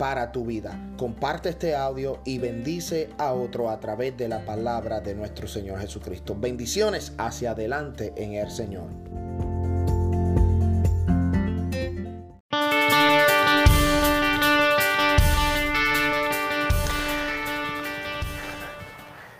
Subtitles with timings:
[0.00, 0.78] para tu vida.
[0.96, 5.78] Comparte este audio y bendice a otro a través de la palabra de nuestro Señor
[5.78, 6.34] Jesucristo.
[6.34, 8.86] Bendiciones hacia adelante en el Señor.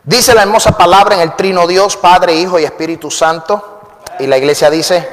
[0.04, 3.80] Dice la hermosa palabra en el trino Dios, Padre, Hijo y Espíritu Santo.
[4.18, 5.08] Y la iglesia dice,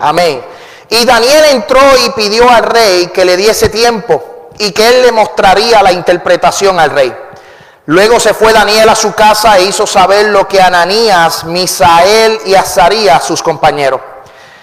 [0.00, 0.40] amén.
[0.88, 4.31] Y Daniel entró y pidió al rey que le diese tiempo
[4.62, 7.12] y que él le mostraría la interpretación al rey.
[7.86, 12.54] Luego se fue Daniel a su casa e hizo saber lo que Ananías, Misael y
[12.54, 14.00] Azarías, sus compañeros,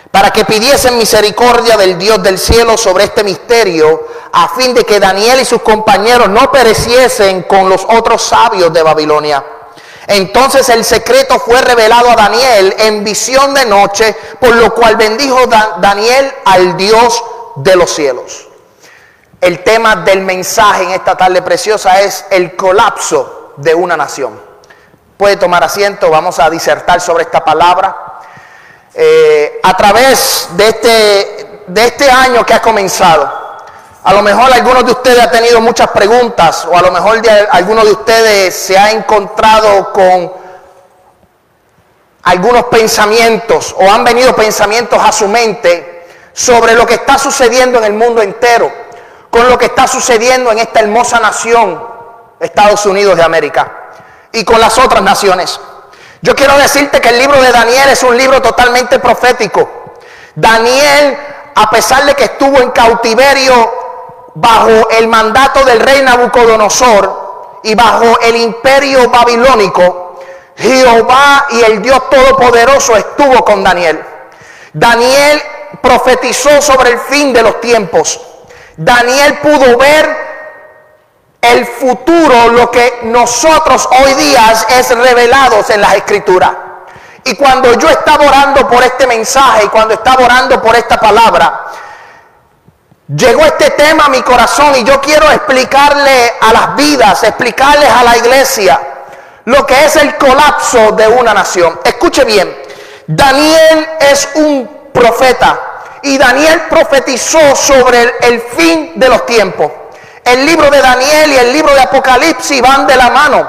[0.09, 5.01] para que pidiesen misericordia del Dios del cielo sobre este misterio, a fin de que
[5.01, 9.43] Daniel y sus compañeros no pereciesen con los otros sabios de Babilonia.
[10.07, 15.45] Entonces el secreto fue revelado a Daniel en visión de noche, por lo cual bendijo
[15.81, 17.21] Daniel al Dios
[17.57, 18.48] de los cielos.
[19.41, 24.39] El tema del mensaje en esta tarde preciosa es el colapso de una nación.
[25.15, 28.19] Puede tomar asiento, vamos a disertar sobre esta palabra.
[28.93, 33.31] Eh, a través de este, de este año que ha comenzado,
[34.03, 37.47] a lo mejor algunos de ustedes han tenido muchas preguntas o a lo mejor de,
[37.51, 40.33] algunos de ustedes se ha encontrado con
[42.23, 47.85] algunos pensamientos o han venido pensamientos a su mente sobre lo que está sucediendo en
[47.85, 48.88] el mundo entero
[49.29, 51.81] con lo que está sucediendo en esta hermosa nación,
[52.39, 53.71] Estados Unidos de América,
[54.31, 55.59] y con las otras naciones.
[56.21, 59.69] Yo quiero decirte que el libro de Daniel es un libro totalmente profético.
[60.35, 61.17] Daniel,
[61.55, 63.71] a pesar de que estuvo en cautiverio
[64.35, 70.19] bajo el mandato del rey Nabucodonosor y bajo el imperio babilónico,
[70.57, 74.03] Jehová y el Dios Todopoderoso estuvo con Daniel.
[74.73, 75.41] Daniel
[75.81, 78.19] profetizó sobre el fin de los tiempos.
[78.79, 80.29] Daniel pudo ver
[81.41, 86.51] el futuro, lo que nosotros hoy día es revelados en las escrituras.
[87.25, 91.65] Y cuando yo estaba orando por este mensaje y cuando estaba orando por esta palabra,
[93.13, 98.03] llegó este tema a mi corazón y yo quiero explicarle a las vidas, explicarles a
[98.05, 98.79] la iglesia
[99.43, 101.81] lo que es el colapso de una nación.
[101.83, 102.57] Escuche bien,
[103.07, 105.68] Daniel es un profeta
[106.03, 109.71] y Daniel profetizó sobre el, fin de los tiempos.
[110.23, 113.47] El libro de Daniel y el libro de Apocalipsis van de la mano.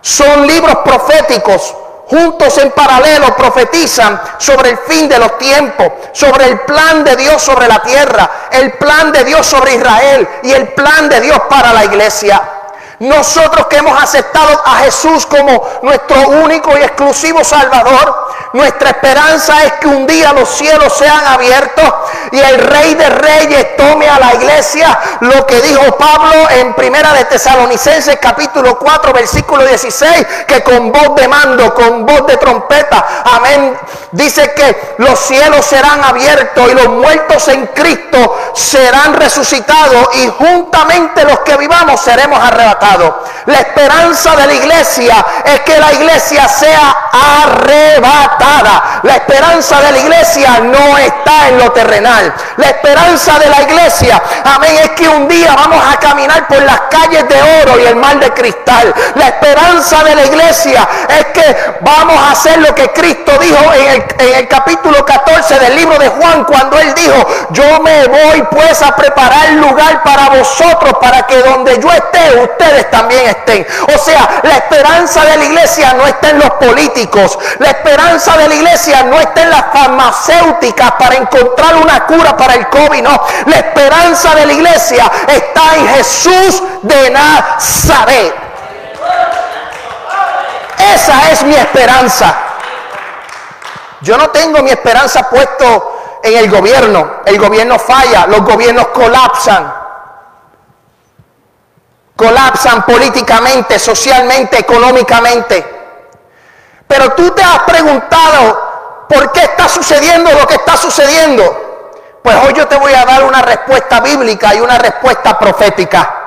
[0.00, 1.74] Son libros proféticos.
[2.08, 7.40] Juntos en paralelo profetizan sobre el fin de los tiempos, sobre el plan de Dios
[7.40, 11.72] sobre la tierra, el plan de Dios sobre Israel y el plan de Dios para
[11.72, 12.51] la iglesia.
[13.02, 19.72] Nosotros que hemos aceptado a Jesús como nuestro único y exclusivo Salvador, nuestra esperanza es
[19.80, 21.84] que un día los cielos sean abiertos
[22.32, 27.12] y el Rey de Reyes tome a la iglesia lo que dijo Pablo en Primera
[27.12, 33.22] de Tesalonicenses capítulo 4 versículo 16, que con voz de mando, con voz de trompeta,
[33.36, 33.76] amén,
[34.12, 41.24] dice que los cielos serán abiertos y los muertos en Cristo serán resucitados y juntamente
[41.24, 43.14] los que vivamos seremos arrebatados.
[43.46, 49.00] La esperanza de la iglesia es que la iglesia sea arrebatada.
[49.02, 52.21] La esperanza de la iglesia no está en lo terrenal.
[52.56, 56.82] La esperanza de la iglesia, amén, es que un día vamos a caminar por las
[56.90, 58.94] calles de oro y el mar de cristal.
[59.14, 64.04] La esperanza de la iglesia es que vamos a hacer lo que Cristo dijo en
[64.18, 68.94] el, capítulo 14 del libro de Juan cuando él dijo, yo me voy pues a
[68.94, 73.66] preparar lugar para vosotros para que donde yo esté ustedes también estén.
[73.94, 77.38] O sea, la esperanza de la iglesia no está en los políticos.
[77.58, 82.54] La esperanza de la iglesia no está en las farmacéuticas para encontrar una cura para
[82.54, 83.02] el COVID.
[83.02, 88.34] No, la esperanza de la iglesia está en Jesús de Nazaret.
[90.94, 92.34] Esa es mi esperanza.
[94.00, 97.22] Yo no tengo mi esperanza puesto en el gobierno.
[97.24, 99.82] El gobierno falla, los gobiernos colapsan
[102.14, 105.64] colapsan políticamente, socialmente, económicamente.
[106.86, 111.71] Pero tú te has preguntado por qué está sucediendo lo que está sucediendo.
[112.22, 116.18] Pues hoy yo te voy a dar una respuesta bíblica y una respuesta profética.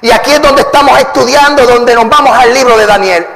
[0.00, 3.26] Y aquí es donde estamos estudiando, donde nos vamos al libro de Daniel.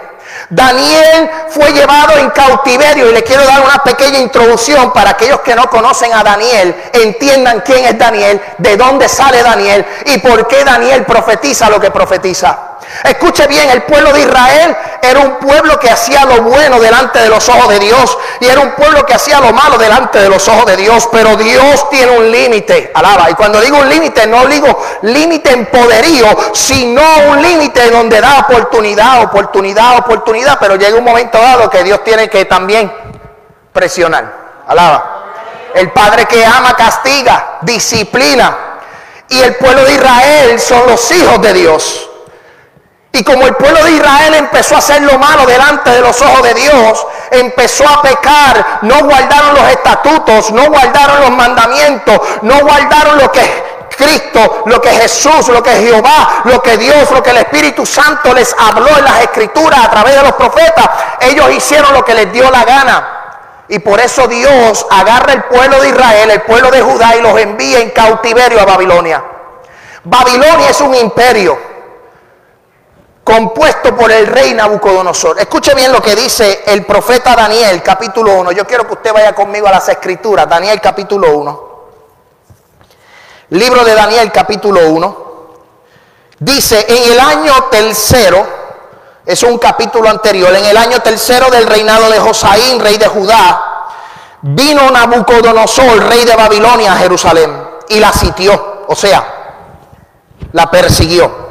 [0.50, 5.54] Daniel fue llevado en cautiverio y le quiero dar una pequeña introducción para aquellos que
[5.54, 10.64] no conocen a Daniel, entiendan quién es Daniel, de dónde sale Daniel y por qué
[10.64, 12.68] Daniel profetiza lo que profetiza.
[13.04, 17.28] Escuche bien, el pueblo de Israel era un pueblo que hacía lo bueno delante de
[17.28, 20.48] los ojos de Dios y era un pueblo que hacía lo malo delante de los
[20.48, 23.30] ojos de Dios, pero Dios tiene un límite, alaba.
[23.30, 28.40] Y cuando digo un límite, no digo límite en poderío, sino un límite donde da
[28.40, 32.92] oportunidad, oportunidad, oportunidad, pero llega un momento dado que Dios tiene que también
[33.72, 35.14] presionar, alaba.
[35.74, 38.56] El Padre que ama castiga, disciplina.
[39.28, 42.08] Y el pueblo de Israel son los hijos de Dios.
[43.12, 46.42] Y como el pueblo de Israel empezó a hacer lo malo delante de los ojos
[46.42, 53.18] de Dios, empezó a pecar, no guardaron los estatutos, no guardaron los mandamientos, no guardaron
[53.18, 53.67] lo que
[53.98, 58.32] Cristo, lo que Jesús, lo que Jehová, lo que Dios, lo que el Espíritu Santo
[58.32, 60.88] les habló en las escrituras a través de los profetas.
[61.20, 63.14] Ellos hicieron lo que les dio la gana.
[63.68, 67.38] Y por eso Dios agarra el pueblo de Israel, el pueblo de Judá y los
[67.38, 69.22] envía en cautiverio a Babilonia.
[70.04, 71.58] Babilonia es un imperio
[73.24, 75.38] compuesto por el rey Nabucodonosor.
[75.40, 78.52] Escuche bien lo que dice el profeta Daniel, capítulo 1.
[78.52, 80.48] Yo quiero que usted vaya conmigo a las escrituras.
[80.48, 81.67] Daniel, capítulo 1.
[83.50, 85.28] Libro de Daniel, capítulo 1.
[86.40, 88.46] Dice, en el año tercero,
[89.24, 93.88] es un capítulo anterior, en el año tercero del reinado de Josaín, rey de Judá,
[94.42, 97.50] vino Nabucodonosor, rey de Babilonia, a Jerusalén,
[97.88, 99.24] y la sitió, o sea,
[100.52, 101.48] la persiguió.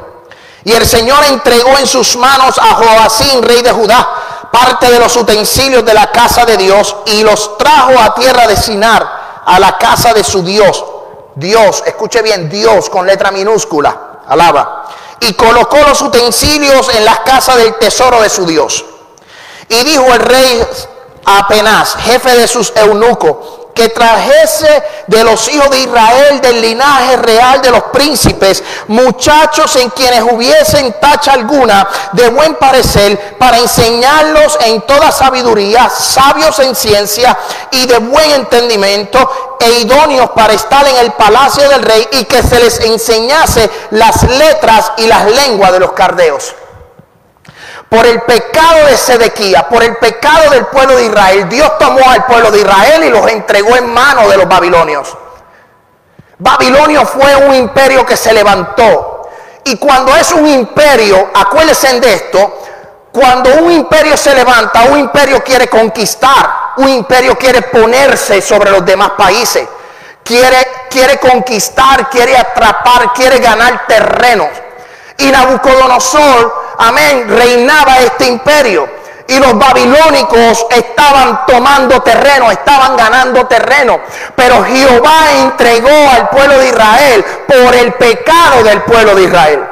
[0.64, 4.08] Y el Señor entregó en sus manos a Joacín, rey de Judá,
[4.52, 8.56] parte de los utensilios de la casa de Dios y los trajo a tierra de
[8.56, 10.84] Sinar, a la casa de su Dios.
[11.38, 14.88] Dios, escuche bien, Dios con letra minúscula, alaba.
[15.20, 18.84] Y colocó los utensilios en las casas del tesoro de su Dios.
[19.68, 20.66] Y dijo el rey
[21.24, 27.62] apenas, jefe de sus eunucos, que trajese de los hijos de Israel, del linaje real
[27.62, 34.80] de los príncipes, muchachos en quienes hubiesen tacha alguna de buen parecer, para enseñarlos en
[34.80, 37.38] toda sabiduría, sabios en ciencia
[37.70, 42.42] y de buen entendimiento, e idóneos para estar en el palacio del rey, y que
[42.42, 46.52] se les enseñase las letras y las lenguas de los cardeos
[47.88, 52.24] por el pecado de Sedequía, por el pecado del pueblo de Israel, Dios tomó al
[52.26, 55.16] pueblo de Israel y los entregó en manos de los babilonios.
[56.38, 59.30] Babilonio fue un imperio que se levantó.
[59.64, 62.62] Y cuando es un imperio, acuérdense de esto,
[63.12, 68.84] cuando un imperio se levanta, un imperio quiere conquistar, un imperio quiere ponerse sobre los
[68.84, 69.66] demás países,
[70.22, 74.48] quiere, quiere conquistar, quiere atrapar, quiere ganar terreno.
[75.16, 78.88] Y Nabucodonosor amén, reinaba este imperio.
[79.28, 84.00] Y los babilónicos estaban tomando terreno, estaban ganando terreno.
[84.34, 89.64] Pero Jehová entregó al pueblo de Israel por el pecado del pueblo de Israel.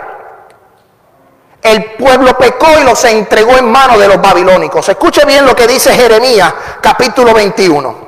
[1.62, 4.88] El pueblo pecó y los entregó en manos de los babilónicos.
[4.88, 8.05] Escuche bien lo que dice Jeremías capítulo 21.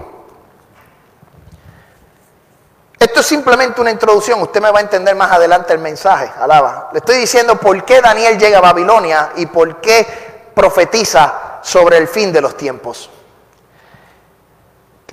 [2.99, 6.89] Esto es simplemente una introducción, usted me va a entender más adelante el mensaje, alaba.
[6.93, 12.09] Le estoy diciendo por qué Daniel llega a Babilonia y por qué profetiza sobre el
[12.09, 13.09] fin de los tiempos.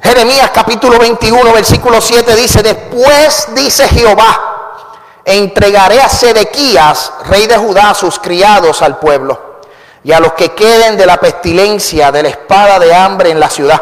[0.02, 7.92] Jeremías capítulo 21, versículo 7 dice, después dice Jehová, entregaré a Sedequías, rey de Judá,
[7.92, 9.60] a sus criados al pueblo
[10.04, 13.50] y a los que queden de la pestilencia, de la espada de hambre en la
[13.50, 13.82] ciudad,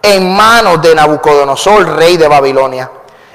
[0.00, 2.90] en manos de Nabucodonosor, rey de Babilonia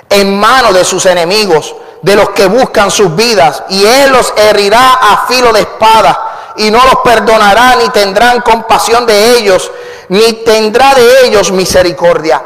[0.10, 4.94] en manos de sus enemigos, de los que buscan sus vidas, y él los herirá
[4.94, 9.72] a filo de espada, y no los perdonará, ni tendrán compasión de ellos,
[10.10, 12.42] ni tendrá de ellos misericordia.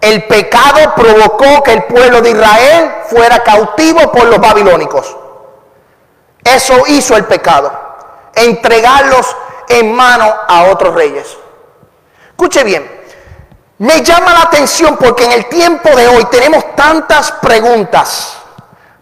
[0.00, 5.16] El pecado provocó que el pueblo de Israel fuera cautivo por los babilónicos.
[6.42, 7.72] Eso hizo el pecado,
[8.34, 9.34] entregarlos
[9.68, 11.26] en mano a otros reyes.
[12.28, 13.03] Escuche bien,
[13.78, 18.36] me llama la atención porque en el tiempo de hoy tenemos tantas preguntas.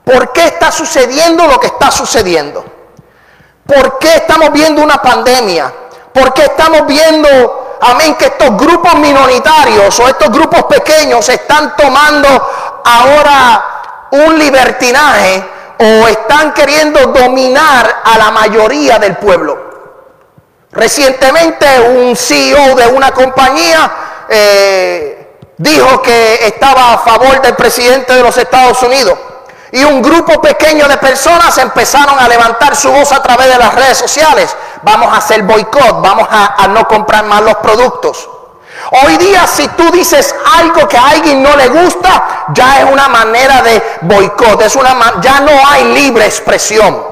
[0.04, 2.64] ¿Por qué está sucediendo lo que está sucediendo?
[3.66, 5.72] ¿Por qué estamos viendo una pandemia?
[6.12, 12.28] ¿Por qué estamos viendo, amén, que estos grupos minoritarios o estos grupos pequeños están tomando
[12.84, 13.64] ahora
[14.10, 15.44] un libertinaje
[15.78, 19.70] o están queriendo dominar a la mayoría del pueblo?
[20.72, 23.90] Recientemente un CEO de una compañía
[24.32, 29.18] eh, dijo que estaba a favor del presidente de los Estados Unidos.
[29.72, 33.74] Y un grupo pequeño de personas empezaron a levantar su voz a través de las
[33.74, 34.54] redes sociales.
[34.82, 38.28] Vamos a hacer boicot, vamos a, no comprar más los productos.
[39.04, 43.08] Hoy día si tú dices algo que a alguien no le gusta, ya es una
[43.08, 44.60] manera de boicot,
[45.22, 47.02] ya no hay libre expresión.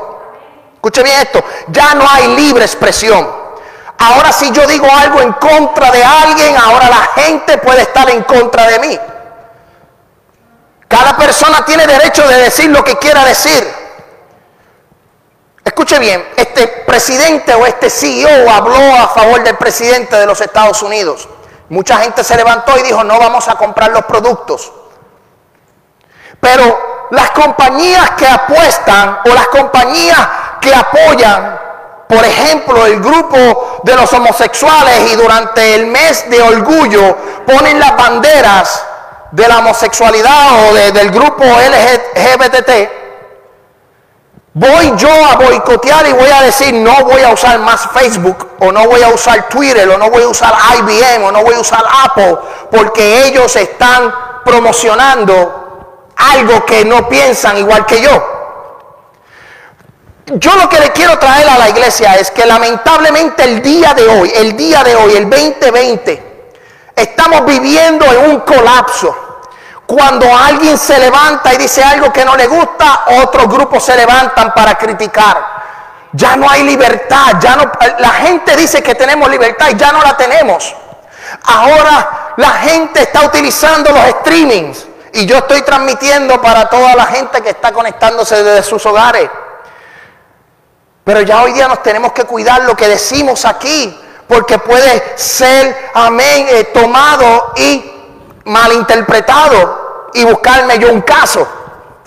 [0.74, 3.39] Escuche bien esto, ya no hay libre expresión.
[4.02, 8.22] Ahora si yo digo algo en contra de alguien, ahora la gente puede estar en
[8.22, 8.98] contra de mí.
[10.88, 13.62] Cada persona tiene derecho de decir lo que quiera decir.
[15.62, 20.82] Escuche bien, este presidente o este CEO habló a favor del presidente de los Estados
[20.82, 21.28] Unidos.
[21.68, 24.72] Mucha gente se levantó y dijo, no vamos a comprar los productos.
[26.40, 30.28] Pero las compañías que apuestan o las compañías
[30.58, 31.60] que apoyan,
[32.10, 37.96] por ejemplo, el grupo de los homosexuales y durante el mes de orgullo ponen las
[37.96, 38.84] banderas
[39.30, 42.90] de la homosexualidad o del grupo LGBT,
[44.54, 48.72] voy yo a boicotear y voy a decir no voy a usar más Facebook o
[48.72, 51.60] no voy a usar Twitter o no voy a usar IBM o no voy a
[51.60, 52.36] usar Apple
[52.72, 54.12] porque ellos están
[54.44, 58.10] promocionando algo que no piensan igual que yo.
[60.32, 64.06] Yo lo que le quiero traer a la iglesia es que lamentablemente el día de
[64.06, 66.30] hoy, el día de hoy, el 2020,
[67.00, 69.16] Estamos viviendo en un colapso.
[69.86, 74.52] Cuando alguien se levanta y dice algo que no le gusta, otros grupos se levantan
[74.52, 75.60] para criticar.
[76.12, 80.02] Ya no hay libertad, ya no la gente dice que tenemos libertad y ya no
[80.02, 80.74] la tenemos.
[81.44, 87.40] Ahora la gente está utilizando los streamings y yo estoy transmitiendo para toda la gente
[87.40, 89.30] que está conectándose desde sus hogares.
[91.10, 95.90] Pero ya hoy día nos tenemos que cuidar lo que decimos aquí porque puede ser,
[95.92, 97.92] amén, eh, tomado y
[98.44, 101.48] malinterpretado y buscarme yo un caso.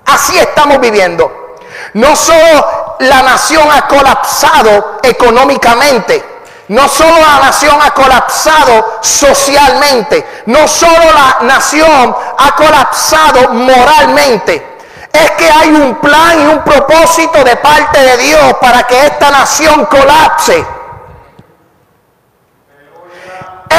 [0.05, 1.57] Así estamos viviendo.
[1.95, 6.24] No solo la nación ha colapsado económicamente,
[6.69, 14.73] no solo la nación ha colapsado socialmente, no solo la nación ha colapsado moralmente,
[15.13, 19.32] es que hay un plan y un propósito de parte de Dios para que esta
[19.32, 20.65] nación colapse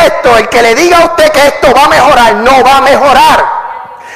[0.06, 2.80] esto, el que le diga a usted que esto va a mejorar, no va a
[2.80, 3.64] mejorar.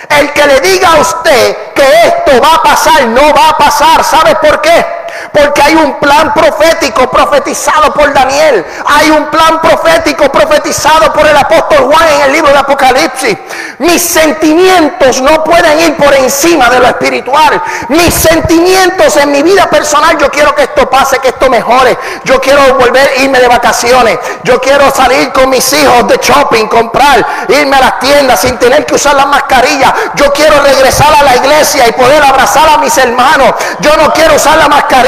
[0.08, 4.02] El que le diga a usted que esto va a pasar, no va a pasar.
[4.04, 4.97] ¿Sabe por qué?
[5.32, 8.64] Porque hay un plan profético profetizado por Daniel.
[8.86, 13.36] Hay un plan profético profetizado por el apóstol Juan en el libro de Apocalipsis.
[13.78, 17.62] Mis sentimientos no pueden ir por encima de lo espiritual.
[17.88, 21.96] Mis sentimientos en mi vida personal, yo quiero que esto pase, que esto mejore.
[22.24, 24.18] Yo quiero volver a irme de vacaciones.
[24.44, 28.84] Yo quiero salir con mis hijos de shopping, comprar, irme a las tiendas sin tener
[28.86, 29.94] que usar la mascarilla.
[30.14, 33.54] Yo quiero regresar a la iglesia y poder abrazar a mis hermanos.
[33.80, 35.07] Yo no quiero usar la mascarilla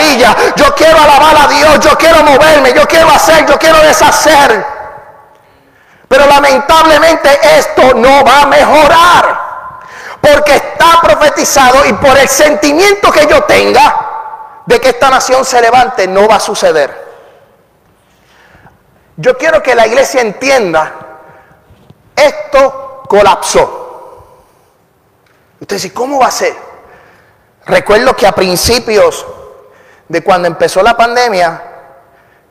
[0.56, 4.64] yo quiero alabar a Dios, yo quiero moverme, yo quiero hacer, yo quiero deshacer.
[6.08, 9.50] Pero lamentablemente esto no va a mejorar.
[10.20, 15.60] Porque está profetizado y por el sentimiento que yo tenga de que esta nación se
[15.60, 17.08] levante, no va a suceder.
[19.16, 20.92] Yo quiero que la iglesia entienda,
[22.16, 24.24] esto colapsó.
[25.60, 26.56] Usted dice, ¿cómo va a ser?
[27.66, 29.26] Recuerdo que a principios
[30.10, 31.62] de cuando empezó la pandemia,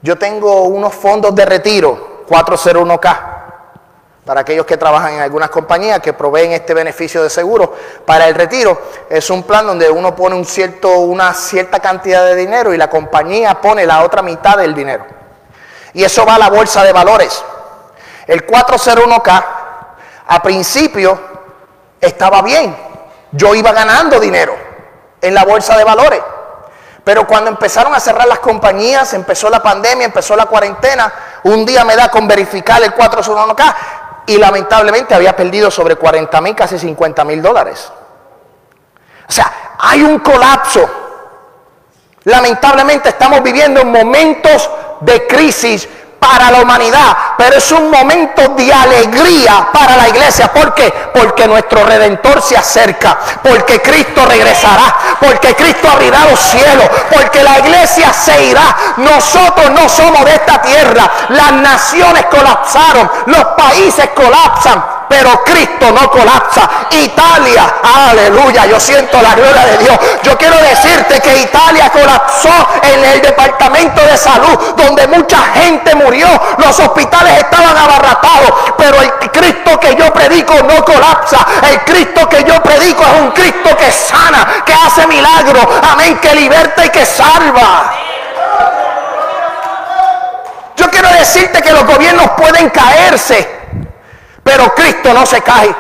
[0.02, 3.20] yo tengo unos fondos de retiro, 401k,
[4.24, 7.76] para aquellos que trabajan en algunas compañías que proveen este beneficio de seguro
[8.06, 8.82] para el retiro.
[9.10, 10.42] Es un plan donde uno pone
[10.96, 15.06] una cierta cantidad de dinero y la compañía pone la otra mitad del dinero.
[15.94, 17.44] Y eso va a la bolsa de valores.
[18.26, 19.46] El 401k
[20.28, 21.20] a principio
[22.00, 22.74] estaba bien.
[23.34, 24.56] Yo iba ganando dinero
[25.20, 26.22] en la bolsa de valores.
[27.10, 31.12] Pero cuando empezaron a cerrar las compañías, empezó la pandemia, empezó la cuarentena,
[31.42, 33.76] un día me da con verificar el 401k
[34.28, 37.92] y lamentablemente había perdido sobre 40 mil, casi 50 mil dólares.
[39.28, 40.88] O sea, hay un colapso.
[42.26, 45.90] Lamentablemente estamos viviendo momentos de crisis
[46.20, 50.52] para la humanidad, pero es un momento de alegría para la iglesia.
[50.52, 50.94] ¿Por qué?
[51.14, 57.60] Porque nuestro redentor se acerca, porque Cristo regresará, porque Cristo abrirá los cielos, porque la
[57.60, 58.76] iglesia se irá.
[58.98, 61.10] Nosotros no somos de esta tierra.
[61.30, 66.70] Las naciones colapsaron, los países colapsan, pero Cristo no colapsa.
[66.92, 67.76] Italia,
[68.10, 69.98] aleluya, yo siento la gloria de Dios.
[70.24, 72.50] Yo quiero decirte que Italia colapsó
[72.84, 79.12] en el departamento de salud, donde mucha gente murió, los hospitales estaban abarratados, pero el
[79.32, 81.46] Cristo que yo predico no colapsa.
[81.64, 85.60] El Cristo que yo predico es un Cristo que sana, que hace milagro,
[85.92, 87.94] amén, que liberta y que salva.
[90.76, 93.59] Yo quiero decirte que los gobiernos pueden caerse,
[94.44, 95.74] pero Cristo no se cae.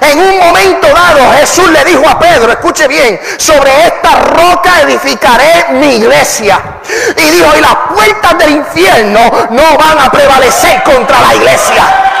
[0.00, 5.66] En un momento dado Jesús le dijo a Pedro, escuche bien, sobre esta roca edificaré
[5.72, 6.60] mi iglesia.
[7.16, 12.11] Y dijo, y las puertas del infierno no van a prevalecer contra la iglesia.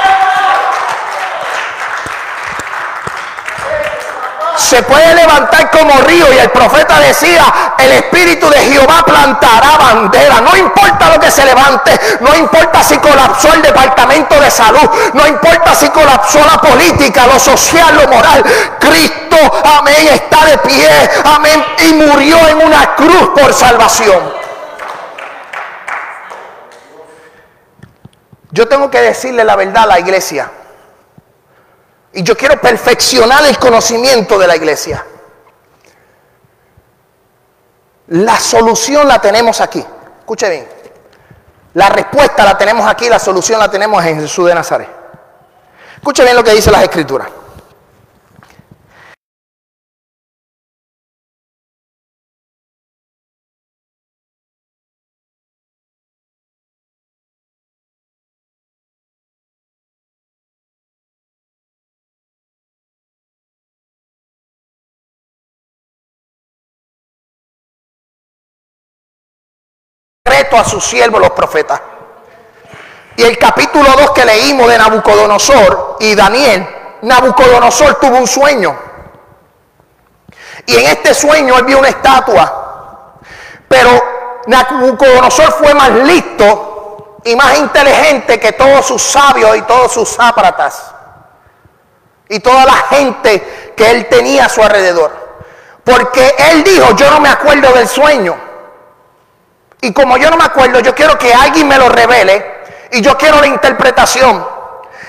[4.62, 10.40] Se puede levantar como río y el profeta decía, el Espíritu de Jehová plantará bandera.
[10.40, 15.26] No importa lo que se levante, no importa si colapsó el Departamento de Salud, no
[15.26, 18.44] importa si colapsó la política, lo social, lo moral.
[18.78, 19.36] Cristo,
[19.78, 24.32] amén, está de pie, amén, y murió en una cruz por salvación.
[28.52, 30.50] Yo tengo que decirle la verdad a la iglesia.
[32.12, 35.04] Y yo quiero perfeccionar el conocimiento de la iglesia.
[38.08, 39.84] La solución la tenemos aquí.
[40.20, 40.68] Escuche bien.
[41.74, 44.88] La respuesta la tenemos aquí, la solución la tenemos en Jesús de Nazaret.
[45.96, 47.28] Escuche bien lo que dice las escrituras.
[70.24, 71.80] A sus siervos los profetas.
[73.16, 76.66] Y el capítulo 2 que leímos de Nabucodonosor y Daniel,
[77.02, 78.78] Nabucodonosor tuvo un sueño.
[80.66, 83.16] Y en este sueño él vio una estatua.
[83.68, 83.90] Pero
[84.46, 90.94] Nabucodonosor fue más listo y más inteligente que todos sus sabios y todos sus zápratas.
[92.28, 95.10] Y toda la gente que él tenía a su alrededor.
[95.84, 98.51] Porque él dijo, yo no me acuerdo del sueño.
[99.82, 103.18] Y como yo no me acuerdo, yo quiero que alguien me lo revele y yo
[103.18, 104.46] quiero la interpretación.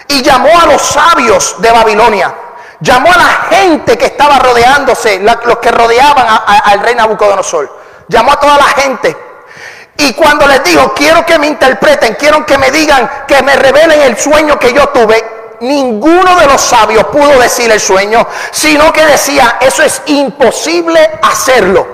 [0.08, 2.34] Y llamó a los sabios de Babilonia.
[2.80, 7.82] Llamó a la gente que estaba rodeándose, los que rodeaban al rey Nabucodonosor.
[8.08, 9.16] Llamó a toda la gente.
[9.96, 14.02] Y cuando les dijo, quiero que me interpreten, quiero que me digan, que me revelen
[14.02, 15.24] el sueño que yo tuve,
[15.60, 21.93] ninguno de los sabios pudo decir el sueño, sino que decía, eso es imposible hacerlo.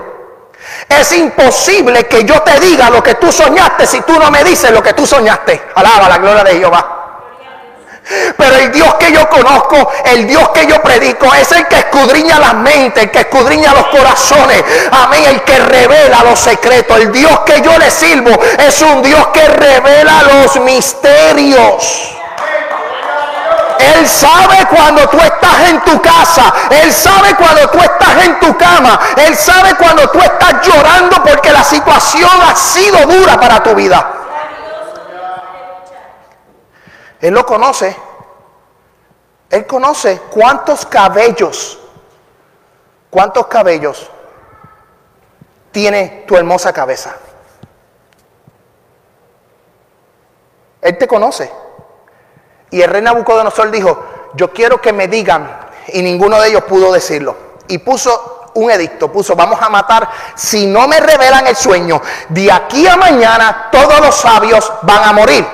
[0.90, 4.72] Es imposible que yo te diga lo que tú soñaste si tú no me dices
[4.72, 5.70] lo que tú soñaste.
[5.76, 6.96] Alaba la gloria de Jehová.
[8.36, 12.40] Pero el Dios que yo conozco, el Dios que yo predico, es el que escudriña
[12.40, 14.64] las mentes, el que escudriña los corazones.
[14.90, 16.98] Amén, el que revela los secretos.
[16.98, 22.19] El Dios que yo le sirvo es un Dios que revela los misterios.
[23.80, 26.52] Él sabe cuando tú estás en tu casa.
[26.70, 29.00] Él sabe cuando tú estás en tu cama.
[29.16, 34.12] Él sabe cuando tú estás llorando porque la situación ha sido dura para tu vida.
[37.20, 37.96] Él lo conoce.
[39.50, 41.78] Él conoce cuántos cabellos,
[43.10, 44.08] cuántos cabellos
[45.72, 47.16] tiene tu hermosa cabeza.
[50.80, 51.50] Él te conoce.
[52.70, 54.02] Y el rey Nabucodonosor dijo,
[54.34, 57.36] yo quiero que me digan, y ninguno de ellos pudo decirlo.
[57.68, 62.50] Y puso un edicto, puso, vamos a matar, si no me revelan el sueño, de
[62.50, 65.46] aquí a mañana todos los sabios van a morir.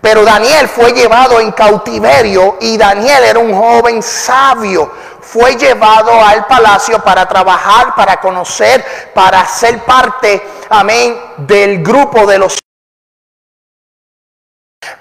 [0.00, 4.90] Pero Daniel fue llevado en cautiverio y Daniel era un joven sabio.
[5.20, 12.38] Fue llevado al palacio para trabajar, para conocer, para ser parte, amén, del grupo de
[12.38, 12.58] los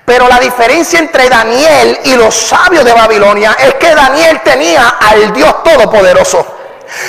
[0.06, 5.34] pero la diferencia entre Daniel y los sabios de Babilonia es que Daniel tenía al
[5.34, 6.58] Dios Todopoderoso.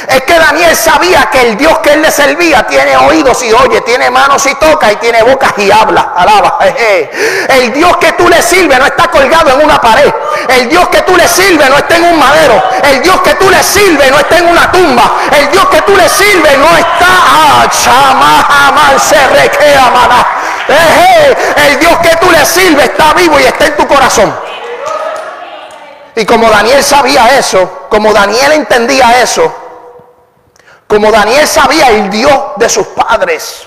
[0.08, 3.80] Es que Daniel sabía que el Dios que él le servía tiene oídos y oye,
[3.82, 6.12] tiene manos y toca y tiene bocas y habla.
[6.16, 6.58] Alaba.
[7.48, 10.12] El Dios que tú le sirves no está colgado en una pared.
[10.48, 12.62] El Dios que tú le sirves no está en un madero.
[12.82, 15.12] El Dios que tú le sirves no está en una tumba.
[15.30, 17.06] El Dios que tú le sirves no está.
[17.08, 17.68] Ah,
[18.98, 19.16] se
[20.68, 24.34] El Dios que tú le sirves está vivo y está en tu corazón.
[26.14, 29.52] Y como Daniel sabía eso, como Daniel entendía eso,
[30.86, 33.66] como Daniel sabía el Dios de sus padres,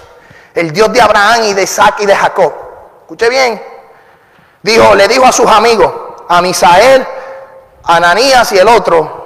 [0.54, 2.54] el Dios de Abraham y de Isaac y de Jacob.
[3.02, 3.64] Escuche bien.
[4.62, 5.92] Dijo, le dijo a sus amigos,
[6.28, 7.06] a Misael,
[7.84, 9.22] a Ananías y el otro,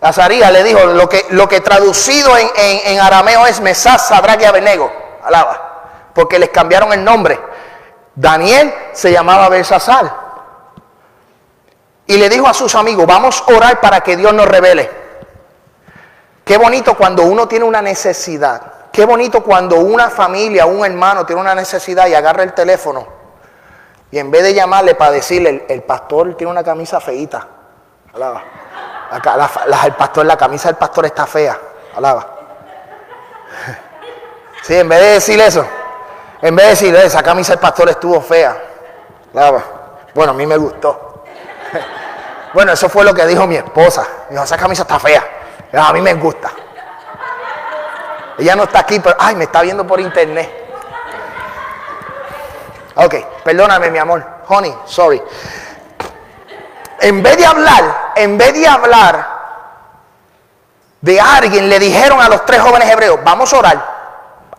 [0.00, 4.90] Azarías, le dijo, lo que, lo que traducido en, arameo es Mesás, Sadrach y Abenego.
[5.22, 5.69] Alaba.
[6.14, 7.40] Porque les cambiaron el nombre.
[8.14, 10.30] Daniel se llamaba Belsasar.
[12.06, 15.00] Y le dijo a sus amigos, vamos a orar para que Dios nos revele
[16.50, 18.60] Qué bonito cuando uno tiene una necesidad.
[18.92, 23.06] Qué bonito cuando una familia, un hermano tiene una necesidad y agarra el teléfono.
[24.10, 27.46] Y en vez de llamarle para decirle, el, pastor tiene una camisa feíta.
[28.12, 28.42] Alaba.
[29.84, 31.56] el pastor, la camisa del pastor está fea.
[31.96, 32.26] Alaba.
[34.62, 35.64] Sí, en vez de decir eso,
[36.42, 38.56] en vez de decir, esa camisa del pastor estuvo fea.
[40.14, 41.24] Bueno, a mí me gustó.
[42.52, 44.04] Bueno, eso fue lo que dijo mi esposa.
[44.28, 45.24] Dijo, esa camisa está fea.
[45.72, 46.50] A mí me gusta.
[48.36, 50.50] Ella no está aquí, pero, ay, me está viendo por internet.
[52.96, 54.26] Ok, perdóname, mi amor.
[54.48, 55.22] Honey, sorry.
[57.00, 59.28] En vez de hablar, en vez de hablar
[61.00, 63.99] de alguien, le dijeron a los tres jóvenes hebreos, vamos a orar.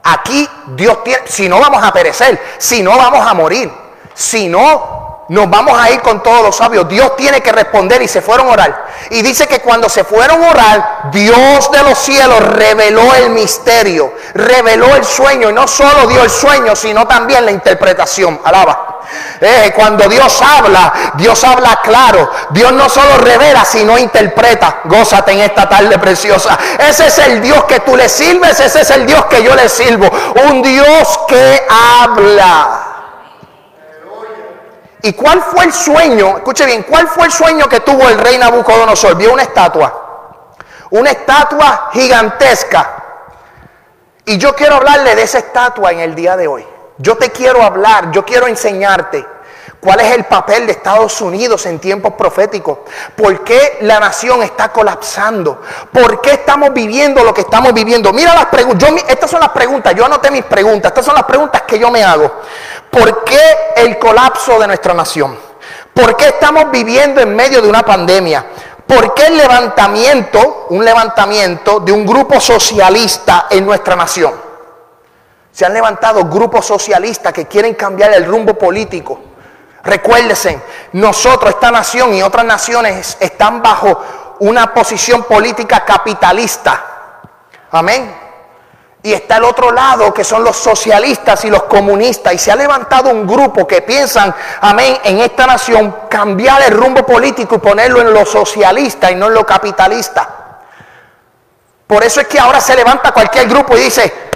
[0.04, 3.72] Aquí Dios tiene, si no vamos a perecer, si no vamos a morir,
[4.14, 6.90] si no nos vamos a ir con todos los sabios.
[6.90, 8.88] Dios tiene que responder y se fueron a orar.
[9.12, 14.14] Y dice que cuando se fueron a orar, Dios de los cielos reveló el misterio,
[14.34, 15.50] reveló el sueño.
[15.50, 18.42] Y no solo dio el sueño, sino también la interpretación.
[18.44, 18.91] Alaba.
[19.40, 22.32] Eh, cuando Dios habla, Dios habla claro.
[22.52, 24.82] Dios no solo revela, sino interpreta.
[24.86, 26.58] Gózate en esta tarde preciosa.
[26.80, 29.68] Ese es el Dios que tú le sirves, ese es el Dios que yo le
[29.70, 30.10] sirvo.
[30.48, 32.92] Un Dios que habla.
[35.04, 36.38] ¿Y cuál fue el sueño?
[36.38, 39.16] Escuche bien, ¿cuál fue el sueño que tuvo el rey Nabucodonosor?
[39.16, 40.48] Vio una estatua,
[40.92, 42.98] una estatua gigantesca.
[44.26, 46.68] Y yo quiero hablarle de esa estatua en el día de hoy.
[47.02, 49.26] Yo te quiero hablar, yo quiero enseñarte
[49.80, 52.80] cuál es el papel de Estados Unidos en tiempos proféticos.
[53.16, 55.62] ¿Por qué la nación está colapsando?
[55.92, 58.14] ¿Por qué estamos viviendo lo que estamos viviendo?
[58.14, 58.92] Mira las preguntas.
[59.08, 59.96] Estas son las preguntas.
[59.96, 60.92] Yo anoté mis preguntas.
[60.92, 62.32] Estas son las preguntas que yo me hago.
[62.90, 63.42] ¿Por qué
[63.78, 65.38] el colapso de nuestra nación?
[65.94, 68.46] ¿Por qué estamos viviendo en medio de una pandemia?
[68.86, 74.51] ¿Por qué el levantamiento, un levantamiento de un grupo socialista en nuestra nación?
[75.52, 79.20] Se han levantado grupos socialistas que quieren cambiar el rumbo político.
[79.84, 80.62] Recuérdense,
[80.94, 86.84] nosotros, esta nación y otras naciones están bajo una posición política capitalista.
[87.72, 88.16] Amén.
[89.04, 92.34] Y está el otro lado que son los socialistas y los comunistas.
[92.34, 97.04] Y se ha levantado un grupo que piensan, amén, en esta nación cambiar el rumbo
[97.04, 100.30] político y ponerlo en lo socialista y no en lo capitalista.
[101.88, 104.31] Por eso es que ahora se levanta cualquier grupo y dice,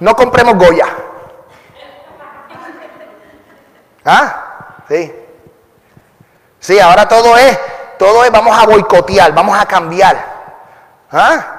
[0.00, 0.86] no compremos Goya.
[4.04, 4.82] ¿Ah?
[4.88, 5.14] Sí.
[6.60, 7.58] Sí, ahora todo es,
[7.98, 10.38] todo es, vamos a boicotear, vamos a cambiar.
[11.10, 11.58] ¿Ah?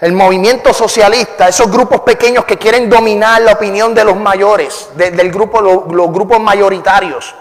[0.00, 5.30] el movimiento socialista, esos grupos pequeños que quieren dominar la opinión de los mayores, del
[5.30, 7.34] grupo, los, grupos mayoritarios.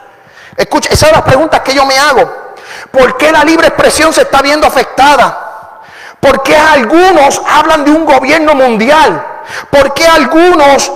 [0.57, 2.29] Escucha, esas son las preguntas que yo me hago.
[2.91, 5.48] ¿Por qué la libre expresión se está viendo afectada?
[6.19, 9.25] ¿Por qué algunos hablan de un gobierno mundial?
[9.69, 10.91] ¿Por qué algunos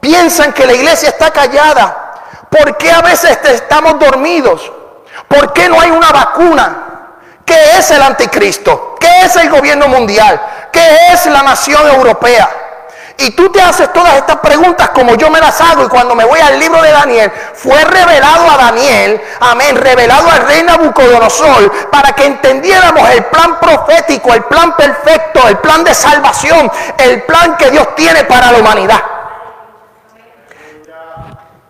[0.00, 2.14] piensan que la iglesia está callada?
[2.50, 4.72] ¿Por qué a veces estamos dormidos?
[5.28, 6.82] ¿Por qué no hay una vacuna?
[7.44, 8.96] ¿Qué es el anticristo?
[8.98, 10.40] ¿Qué es el gobierno mundial?
[10.72, 12.48] ¿Qué es la nación europea?
[13.18, 16.24] Y tú te haces todas estas preguntas como yo me las hago y cuando me
[16.24, 22.12] voy al libro de Daniel, fue revelado a Daniel, amén, revelado al rey Nabucodonosor para
[22.12, 27.70] que entendiéramos el plan profético, el plan perfecto, el plan de salvación, el plan que
[27.70, 29.02] Dios tiene para la humanidad.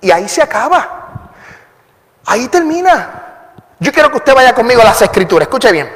[0.01, 0.89] Y ahí se acaba.
[2.27, 3.11] Ahí termina.
[3.79, 5.47] Yo quiero que usted vaya conmigo a las escrituras.
[5.47, 5.93] Escuche bien.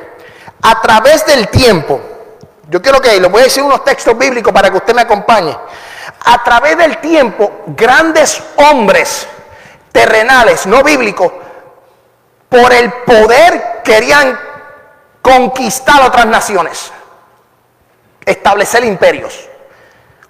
[0.62, 2.00] A través del tiempo,
[2.70, 5.56] yo quiero que le voy a decir unos textos bíblicos para que usted me acompañe.
[6.24, 9.26] A través del tiempo, grandes hombres
[9.90, 11.32] terrenales, no bíblicos,
[12.48, 14.38] por el poder querían
[15.20, 16.92] conquistar otras naciones,
[18.24, 19.48] establecer imperios.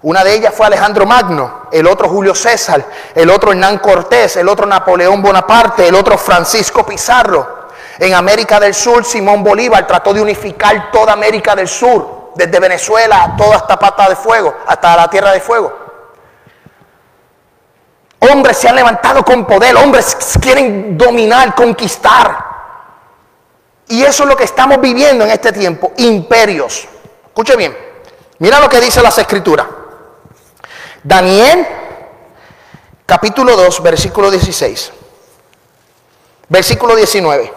[0.00, 2.82] Una de ellas fue Alejandro Magno, el otro Julio César,
[3.14, 7.68] el otro Hernán Cortés, el otro Napoleón Bonaparte, el otro Francisco Pizarro.
[7.98, 13.34] En América del Sur, Simón Bolívar trató de unificar toda América del Sur desde Venezuela
[13.36, 15.72] toda esta pata de fuego, hasta la tierra de fuego.
[18.20, 22.50] Hombres se han levantado con poder, hombres quieren dominar, conquistar.
[23.88, 26.86] Y eso es lo que estamos viviendo en este tiempo, imperios.
[27.26, 27.76] Escuche bien,
[28.38, 29.66] mira lo que dice las escrituras.
[31.02, 31.66] Daniel,
[33.06, 34.92] capítulo 2, versículo 16.
[36.48, 37.52] Versículo 19.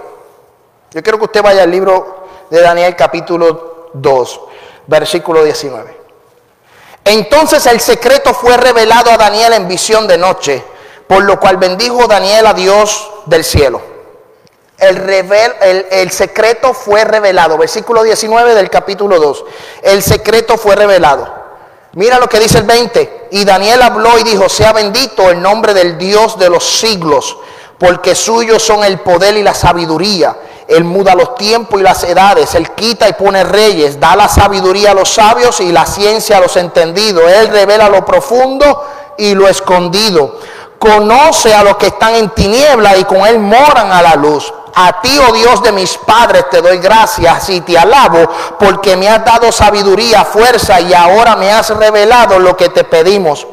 [0.92, 4.42] Yo quiero que usted vaya al libro de Daniel, capítulo 2
[4.88, 6.04] versículo 19.
[7.06, 10.64] Entonces el secreto fue revelado a Daniel en visión de noche,
[11.08, 13.82] por lo cual bendijo Daniel a Dios del cielo.
[14.80, 17.58] el, el, secreto fue revelado.
[17.58, 19.46] Versículo 19 del capítulo 2.
[19.84, 21.44] El secreto fue revelado.
[21.96, 23.28] Mira lo que dice el 20.
[23.32, 27.38] Y Daniel habló y dijo, sea bendito el nombre del Dios de los siglos,
[27.78, 30.36] porque suyos son el poder y la sabiduría.
[30.68, 34.92] Él muda los tiempos y las edades, Él quita y pone reyes, da la sabiduría
[34.92, 37.30] a los sabios y la ciencia a los entendidos.
[37.32, 38.84] Él revela lo profundo
[39.18, 40.40] y lo escondido.
[40.80, 44.54] Conoce a los que están en tiniebla y con Él moran a la luz.
[44.76, 48.28] A ti, oh Dios de mis padres, te doy gracias y te alabo
[48.60, 53.46] porque me has dado sabiduría, fuerza y ahora me has revelado lo que te pedimos.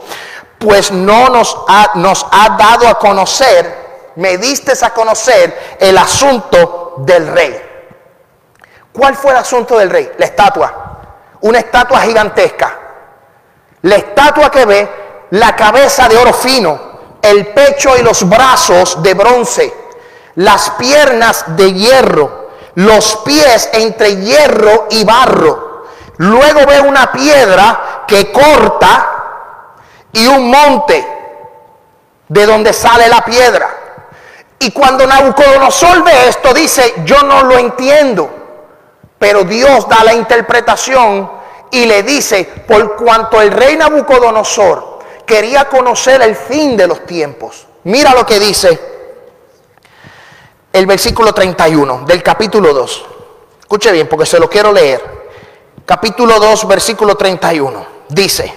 [0.59, 6.94] Pues no nos ha, nos ha dado a conocer, me diste a conocer el asunto
[6.99, 7.62] del rey.
[8.92, 10.12] ¿Cuál fue el asunto del rey?
[10.18, 10.99] La estatua.
[11.42, 12.79] Una estatua gigantesca.
[13.83, 14.90] La estatua que ve
[15.31, 16.81] la cabeza de oro fino,
[17.23, 19.81] el pecho y los brazos de bronce
[20.37, 25.87] las piernas de hierro, los pies entre hierro y barro.
[26.18, 29.07] Luego ve una piedra que corta
[30.12, 31.07] y un monte
[32.29, 33.69] de donde sale la piedra.
[34.62, 38.31] Y cuando Nabucodonosor ve esto, dice, yo no lo entiendo.
[39.18, 41.31] Pero Dios da la interpretación
[41.70, 47.66] y le dice, por cuanto el rey Nabucodonosor quería conocer el fin de los tiempos.
[47.85, 48.79] Mira lo que dice
[50.75, 53.07] el versículo 31 del capítulo 2.
[53.61, 55.20] Escuche bien porque se lo quiero leer.
[55.87, 57.87] Capítulo 2, versículo 31.
[58.11, 58.55] Dice,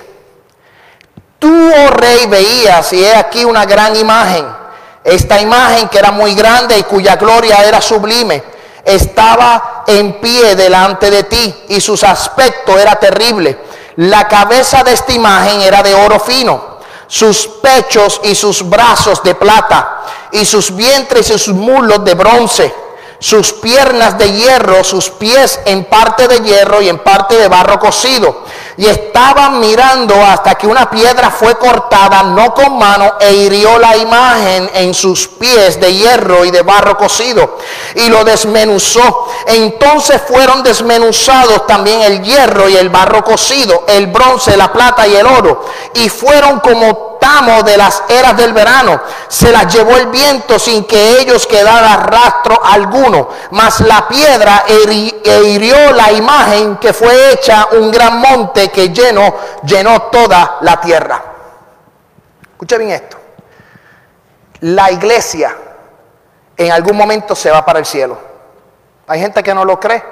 [1.39, 4.62] tú, oh rey, veías y he aquí una gran imagen.
[5.04, 8.44] Esta imagen que era muy grande y cuya gloria era sublime,
[8.86, 13.58] estaba en pie delante de ti y su aspecto era terrible.
[13.98, 16.74] La cabeza de esta imagen era de oro fino
[17.13, 22.74] sus pechos y sus brazos de plata, y sus vientres y sus mulos de bronce,
[23.20, 27.80] sus piernas de hierro, sus pies en parte de hierro y en parte de barro
[27.80, 28.44] cocido.
[28.77, 33.95] Y estaban mirando hasta que una piedra fue cortada, no con mano, e hirió la
[33.95, 37.57] imagen en sus pies de hierro y de barro cocido,
[37.95, 39.27] y lo desmenuzó.
[39.45, 45.15] Entonces fueron desmenuzados también el hierro y el barro cocido, el bronce, la plata y
[45.15, 47.03] el oro, y fueron como
[47.63, 49.01] de las eras del verano.
[49.27, 53.29] Se las llevó el viento sin que ellos quedara rastro alguno.
[53.51, 60.03] Mas la piedra hirió la imagen que fue hecha un gran monte que llenó, llenó
[60.03, 61.23] toda la tierra.
[62.51, 63.17] Escucha bien esto.
[64.62, 65.55] La iglesia
[66.57, 68.17] en algún momento se va para el cielo.
[69.07, 70.03] Hay gente que no lo cree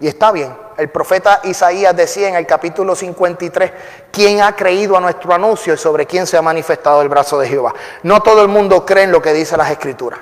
[0.00, 0.65] y está bien.
[0.76, 3.72] El profeta Isaías decía en el capítulo 53,
[4.10, 7.48] ¿quién ha creído a nuestro anuncio y sobre quién se ha manifestado el brazo de
[7.48, 7.74] Jehová?
[8.02, 10.20] No todo el mundo cree en lo que dice las escrituras.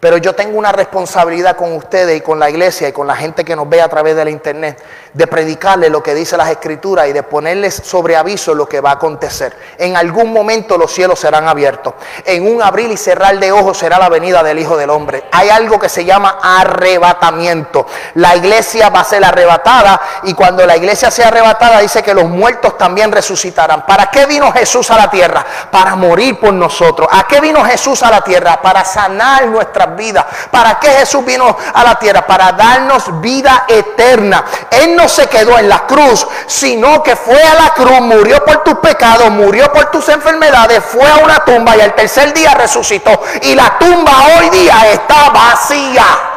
[0.00, 3.44] Pero yo tengo una responsabilidad con ustedes y con la iglesia y con la gente
[3.44, 4.82] que nos ve a través de la internet
[5.12, 8.90] de predicarles lo que dice las escrituras y de ponerles sobre aviso lo que va
[8.90, 9.56] a acontecer.
[9.78, 11.94] En algún momento los cielos serán abiertos.
[12.24, 15.24] En un abrir y cerrar de ojos será la venida del Hijo del Hombre.
[15.32, 17.86] Hay algo que se llama arrebatamiento.
[18.14, 22.26] La iglesia va a ser arrebatada y cuando la iglesia sea arrebatada dice que los
[22.26, 23.86] muertos también resucitarán.
[23.86, 25.44] ¿Para qué vino Jesús a la tierra?
[25.70, 27.08] Para morir por nosotros.
[27.10, 28.60] ¿A qué vino Jesús a la tierra?
[28.60, 30.24] Para sanar nuestras vidas.
[30.50, 32.26] ¿Para qué Jesús vino a la tierra?
[32.26, 34.44] Para darnos vida eterna.
[34.70, 38.62] Él no se quedó en la cruz, sino que fue a la cruz, murió por
[38.62, 43.20] tus pecados, murió por tus enfermedades, fue a una tumba y al tercer día resucitó.
[43.42, 46.35] Y la tumba hoy día está vacía.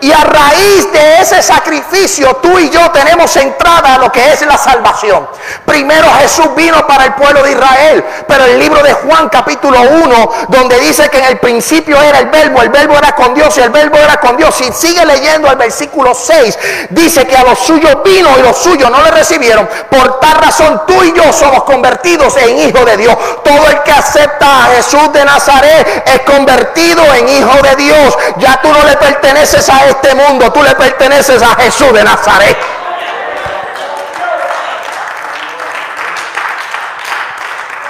[0.00, 4.42] Y a raíz de ese sacrificio, tú y yo tenemos entrada a lo que es
[4.42, 5.28] la salvación.
[5.64, 10.30] Primero Jesús vino para el pueblo de Israel, pero el libro de Juan capítulo 1,
[10.48, 13.60] donde dice que en el principio era el verbo, el verbo era con Dios y
[13.60, 14.60] el verbo era con Dios.
[14.60, 16.58] Y sigue leyendo el versículo 6,
[16.90, 19.68] dice que a los suyos vino y los suyos no le recibieron.
[19.90, 23.16] Por tal razón tú y yo somos convertidos en hijos de Dios.
[23.44, 28.18] Todo el que acepta a Jesús de Nazaret es convertido en hijo de Dios.
[28.38, 32.56] Ya tú no le perteneces a este mundo, tú le perteneces a Jesús de Nazaret.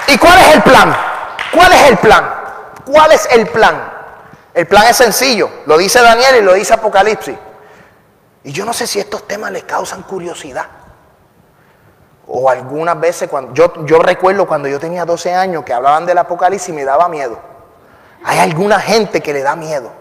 [0.07, 0.97] ¿Y cuál es el plan?
[1.53, 2.33] ¿Cuál es el plan?
[2.85, 3.93] ¿Cuál es el plan?
[4.53, 7.37] El plan es sencillo, lo dice Daniel y lo dice Apocalipsis.
[8.43, 10.65] Y yo no sé si estos temas les causan curiosidad.
[12.31, 16.19] O algunas veces cuando yo, yo recuerdo cuando yo tenía 12 años que hablaban del
[16.19, 17.39] Apocalipsis y me daba miedo.
[18.23, 19.91] Hay alguna gente que le da miedo.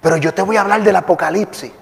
[0.00, 1.72] Pero yo te voy a hablar del Apocalipsis.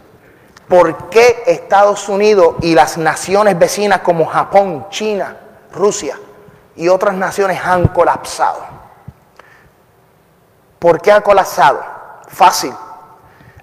[0.68, 5.36] ¿Por qué Estados Unidos y las naciones vecinas como Japón, China,
[5.72, 6.18] Rusia
[6.74, 8.58] y otras naciones han colapsado?
[10.78, 11.80] ¿Por qué ha colapsado?
[12.26, 12.74] Fácil.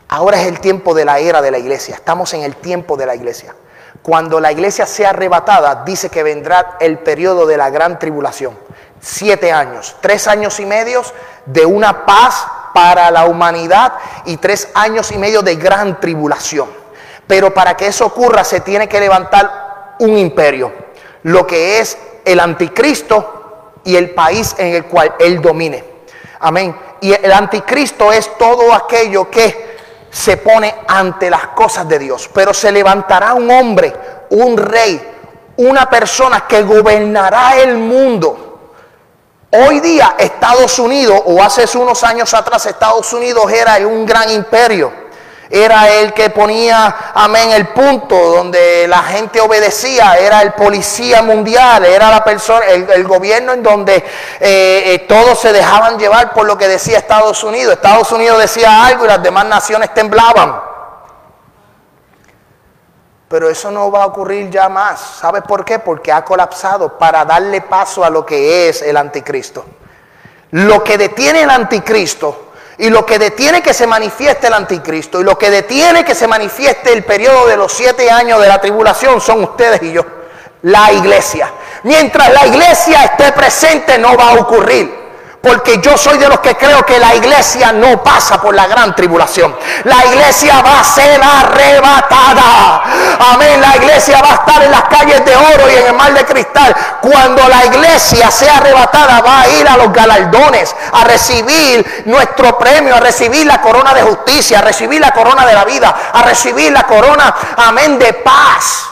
[0.07, 1.95] Ahora es el tiempo de la era de la iglesia.
[1.95, 3.55] Estamos en el tiempo de la iglesia.
[4.01, 8.57] Cuando la iglesia sea arrebatada, dice que vendrá el periodo de la gran tribulación.
[9.01, 11.01] Siete años, tres años y medio
[11.45, 13.93] de una paz para la humanidad
[14.25, 16.69] y tres años y medio de gran tribulación.
[17.27, 20.73] Pero para que eso ocurra se tiene que levantar un imperio,
[21.23, 25.83] lo que es el anticristo y el país en el cual él domine.
[26.39, 26.75] Amén.
[27.01, 29.68] Y el anticristo es todo aquello que
[30.09, 32.29] se pone ante las cosas de Dios.
[32.33, 33.93] Pero se levantará un hombre,
[34.31, 35.01] un rey,
[35.57, 38.45] una persona que gobernará el mundo.
[39.51, 45.08] Hoy día Estados Unidos, o hace unos años atrás, Estados Unidos era un gran imperio
[45.49, 51.85] era el que ponía, amén, el punto donde la gente obedecía, era el policía mundial,
[51.85, 54.03] era la persona, el, gobierno en donde eh,
[54.39, 57.73] eh, todos se dejaban llevar por lo que decía Estados Unidos.
[57.73, 60.61] Estados Unidos decía algo y las demás naciones temblaban.
[63.27, 64.99] Pero eso no va a ocurrir ya más.
[65.19, 65.79] ¿Sabe por qué?
[65.79, 69.65] Porque ha colapsado para darle paso a lo que es el anticristo.
[70.51, 72.48] Lo que detiene el anticristo
[72.79, 76.27] y lo que detiene que se manifieste el anticristo y lo que detiene que se
[76.27, 80.05] manifieste el periodo de los siete años de la tribulación son ustedes y yo,
[80.61, 81.51] la iglesia.
[81.83, 84.98] Mientras la iglesia esté presente no va a ocurrir.
[85.41, 88.93] Porque yo soy de los que creo que la iglesia no pasa por la gran
[88.93, 89.55] tribulación.
[89.85, 92.83] La iglesia va a ser arrebatada.
[93.31, 93.61] Amén.
[93.61, 96.25] La iglesia va a estar en las calles de oro y en el mar de
[96.25, 96.75] cristal.
[96.99, 102.95] Cuando la iglesia sea arrebatada va a ir a los galardones, a recibir nuestro premio,
[102.95, 106.73] a recibir la corona de justicia, a recibir la corona de la vida, a recibir
[106.73, 108.89] la corona, amén, de paz.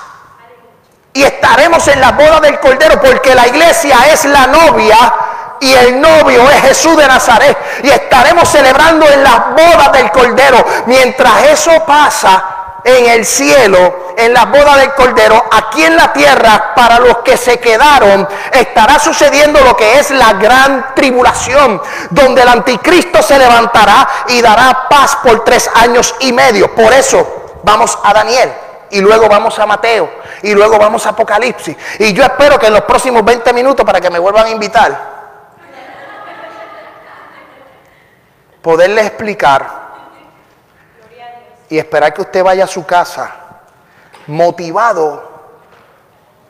[1.11, 4.97] Y estaremos en la boda del Cordero porque la iglesia es la novia
[5.59, 7.57] y el novio es Jesús de Nazaret.
[7.83, 10.65] Y estaremos celebrando en las bodas del Cordero.
[10.85, 12.43] Mientras eso pasa
[12.83, 17.35] en el cielo, en las bodas del Cordero, aquí en la tierra, para los que
[17.35, 24.07] se quedaron, estará sucediendo lo que es la gran tribulación, donde el anticristo se levantará
[24.29, 26.73] y dará paz por tres años y medio.
[26.73, 28.53] Por eso vamos a Daniel
[28.89, 30.09] y luego vamos a Mateo
[30.41, 31.75] y luego vamos a Apocalipsis.
[31.99, 35.17] Y yo espero que en los próximos 20 minutos, para que me vuelvan a invitar,
[38.67, 39.65] poderle explicar
[41.69, 43.33] y esperar que usted vaya a su casa
[44.27, 45.23] motivado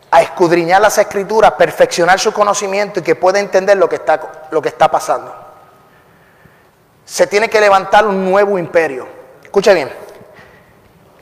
[0.09, 4.59] a escudriñar las escrituras, perfeccionar su conocimiento y que pueda entender lo que está, lo
[4.63, 5.31] que está pasando.
[7.05, 9.07] Se tiene que levantar un nuevo imperio.
[9.43, 9.93] Escuche bien.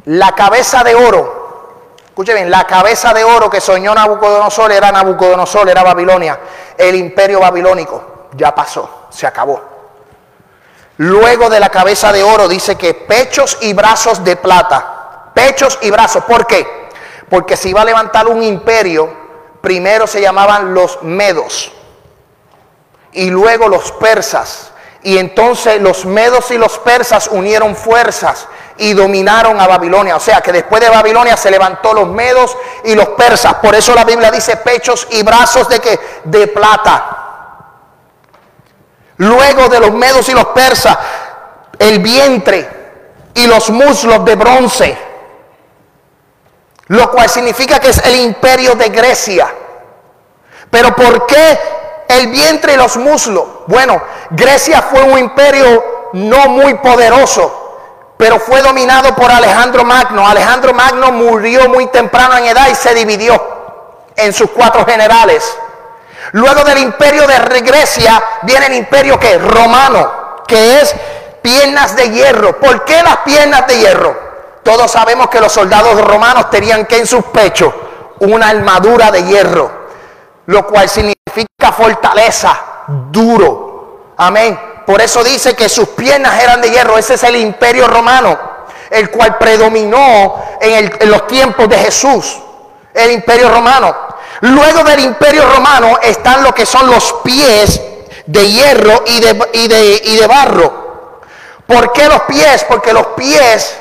[0.05, 5.67] La cabeza de oro, escuche bien, la cabeza de oro que soñó Nabucodonosor era Nabucodonosor,
[5.67, 6.39] era Babilonia.
[6.77, 9.74] El imperio babilónico ya pasó, se acabó.
[10.97, 15.31] Luego de la cabeza de oro dice que pechos y brazos de plata.
[15.33, 16.23] Pechos y brazos.
[16.23, 16.89] ¿Por qué?
[17.29, 19.11] Porque se iba a levantar un imperio,
[19.61, 21.71] primero se llamaban los medos
[23.15, 24.71] y luego los persas.
[25.01, 30.15] Y entonces los medos y los persas unieron fuerzas y dominaron a Babilonia.
[30.15, 33.55] O sea que después de Babilonia se levantó los medos y los persas.
[33.55, 37.24] Por eso la Biblia dice pechos y brazos de que de plata.
[39.17, 40.97] Luego de los medos y los persas,
[41.79, 42.69] el vientre
[43.33, 44.97] y los muslos de bronce,
[46.87, 49.53] lo cual significa que es el imperio de Grecia.
[50.69, 51.59] Pero ¿por qué
[52.07, 53.43] el vientre y los muslos?
[53.67, 54.01] Bueno,
[54.31, 60.27] Grecia fue un imperio no muy poderoso, pero fue dominado por Alejandro Magno.
[60.27, 63.41] Alejandro Magno murió muy temprano en edad y se dividió
[64.15, 65.57] en sus cuatro generales.
[66.35, 70.93] Luego del imperio de Grecia viene el imperio que romano, que es
[71.41, 72.59] piernas de hierro.
[72.59, 74.17] ¿Por qué las piernas de hierro?
[74.61, 77.73] Todos sabemos que los soldados romanos tenían que en sus pechos
[78.19, 79.71] una armadura de hierro,
[80.47, 84.13] lo cual significa fortaleza, duro.
[84.17, 84.59] Amén.
[84.85, 86.97] Por eso dice que sus piernas eran de hierro.
[86.97, 88.37] Ese es el imperio romano,
[88.89, 92.41] el cual predominó en, en los tiempos de Jesús.
[92.93, 94.14] El imperio romano.
[94.41, 97.81] Luego del imperio romano están lo que son los pies
[98.25, 101.21] de hierro y de, y de, barro.
[101.65, 102.65] ¿Por qué los pies?
[102.67, 103.77] Porque los pies,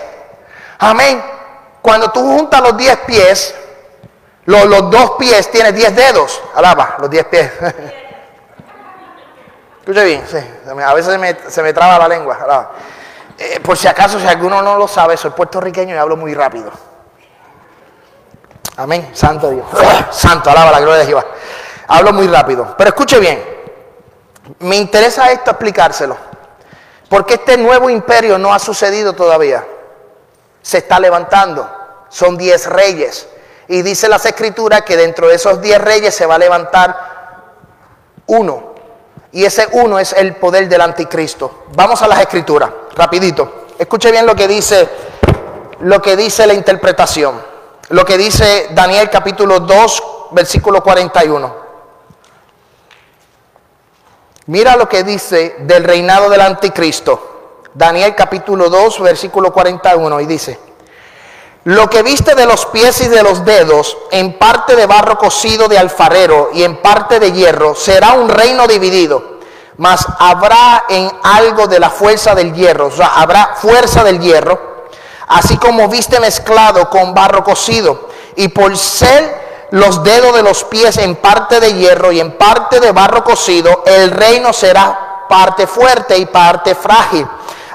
[0.79, 1.23] amén,
[1.83, 3.55] cuando tú juntas los diez pies,
[4.47, 7.51] los, dos pies tienes diez dedos, alaba, los diez pies.
[9.81, 10.39] Escuche bien, sí,
[10.83, 12.71] a veces se me, se me traba la lengua,
[13.37, 16.71] eh, por si acaso, si alguno no lo sabe, soy puertorriqueño y hablo muy rápido.
[18.77, 19.11] Amén.
[19.13, 19.67] Santo Dios.
[20.11, 21.25] Santo, alaba la gloria de Jehová.
[21.87, 22.75] Hablo muy rápido.
[22.77, 23.43] Pero escuche bien.
[24.61, 26.17] Me interesa esto explicárselo.
[27.09, 29.65] Porque este nuevo imperio no ha sucedido todavía.
[30.63, 31.69] Se está levantando.
[32.09, 33.29] Son diez reyes.
[33.69, 37.15] Y dice las escrituras que dentro de esos diez reyes se va a levantar
[38.27, 38.75] uno.
[39.33, 41.65] Y ese uno es el poder del anticristo.
[41.75, 43.67] Vamos a las escrituras, rapidito.
[43.79, 44.89] Escuche bien lo que dice,
[45.81, 47.54] lo que dice la interpretación.
[47.91, 51.65] Lo que dice Daniel capítulo 2, versículo 41.
[54.47, 57.61] Mira lo que dice del reinado del anticristo.
[57.75, 60.61] Daniel capítulo 2, versículo 41, y dice,
[61.65, 65.67] lo que viste de los pies y de los dedos, en parte de barro cocido
[65.67, 69.41] de alfarero y en parte de hierro, será un reino dividido,
[69.79, 74.74] mas habrá en algo de la fuerza del hierro, o sea, habrá fuerza del hierro,
[75.29, 80.99] así como viste mezclado con barro cocido, y por ser los dedos de los pies
[80.99, 86.17] en parte de hierro y en parte de barro cocido, el reino será parte fuerte
[86.17, 87.27] y parte frágil.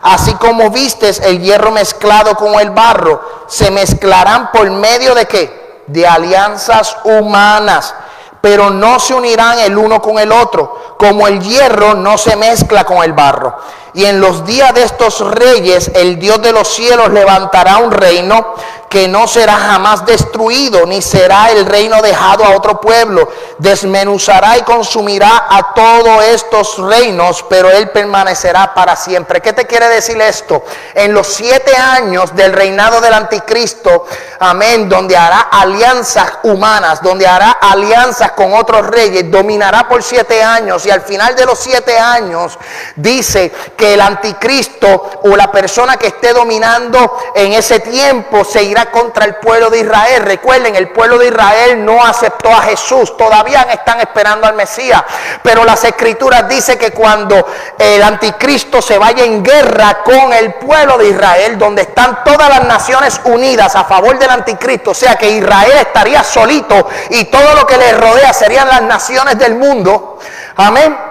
[0.02, 5.84] Así como vistes el hierro mezclado con el barro, se mezclarán por medio de qué?
[5.88, 7.94] De alianzas humanas,
[8.40, 12.86] pero no se unirán el uno con el otro, como el hierro no se mezcla
[12.86, 13.58] con el barro.
[13.94, 18.56] Y en los días de estos reyes, el Dios de los cielos levantará un reino
[18.90, 23.32] que no será jamás destruido, ni será el reino dejado a otro pueblo.
[23.60, 29.42] Desmenuzará y consumirá a todos estos reinos, pero él permanecerá para siempre.
[29.42, 30.64] ¿Qué te quiere decir esto?
[30.96, 34.08] En los siete años del reinado del anticristo,
[34.40, 40.84] amén, donde hará alianzas humanas, donde hará alianzas con otros reyes, dominará por siete años
[40.88, 42.58] y al final de los siete años
[42.96, 48.92] dice que el anticristo o la persona que esté dominando en ese tiempo se irá
[48.92, 50.24] contra el pueblo de Israel.
[50.24, 55.02] Recuerden, el pueblo de Israel no aceptó a Jesús, todavía están esperando al Mesías.
[55.42, 57.48] Pero las escrituras dicen que cuando
[57.80, 62.66] el anticristo se vaya en guerra con el pueblo de Israel, donde están todas las
[62.66, 67.66] naciones unidas a favor del anticristo, o sea que Israel estaría solito y todo lo
[67.66, 70.20] que le rodea serían las naciones del mundo.
[70.58, 71.09] Amén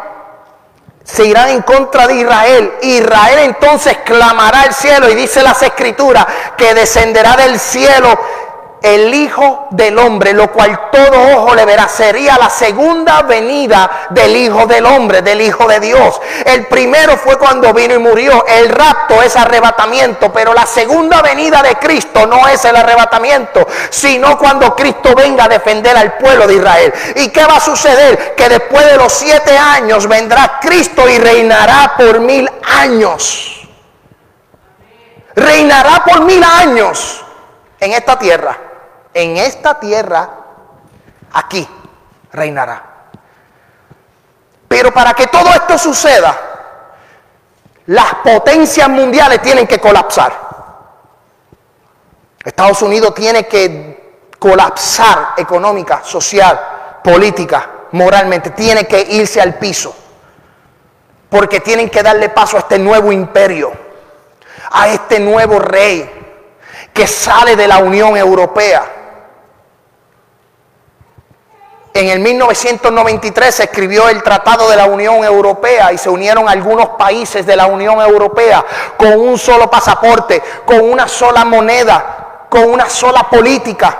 [1.10, 2.74] se irán en contra de Israel.
[2.82, 8.18] Israel entonces clamará al cielo y dice las escrituras que descenderá del cielo
[8.82, 11.88] el Hijo del Hombre, lo cual todo ojo le verá.
[11.88, 16.20] Sería la segunda venida del Hijo del Hombre, del Hijo de Dios.
[16.44, 18.44] El primero fue cuando vino y murió.
[18.46, 24.38] El rapto es arrebatamiento, pero la segunda venida de Cristo no es el arrebatamiento, sino
[24.38, 26.92] cuando Cristo venga a defender al pueblo de Israel.
[27.16, 28.34] ¿Y qué va a suceder?
[28.36, 33.54] Que después de los siete años vendrá Cristo y reinará por mil años.
[35.34, 37.24] Reinará por mil años
[37.80, 38.67] en esta tierra
[39.18, 40.30] en esta tierra,
[41.32, 41.68] aquí
[42.32, 42.84] reinará.
[44.68, 46.38] Pero para que todo esto suceda,
[47.86, 50.48] las potencias mundiales tienen que colapsar.
[52.44, 58.50] Estados Unidos tiene que colapsar económica, social, política, moralmente.
[58.50, 59.96] Tiene que irse al piso.
[61.28, 63.72] Porque tienen que darle paso a este nuevo imperio,
[64.70, 66.08] a este nuevo rey
[66.94, 68.97] que sale de la Unión Europea
[71.94, 76.90] en el 1993 se escribió el Tratado de la Unión Europea y se unieron algunos
[76.90, 78.64] países de la Unión Europea
[78.96, 83.98] con un solo pasaporte, con una sola moneda, con una sola política.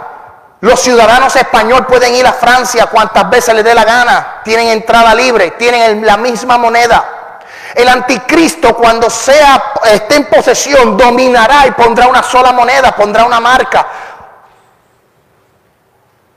[0.61, 5.15] Los ciudadanos españoles pueden ir a Francia cuantas veces les dé la gana, tienen entrada
[5.15, 7.41] libre, tienen la misma moneda.
[7.75, 13.87] El anticristo cuando esté en posesión dominará y pondrá una sola moneda, pondrá una marca.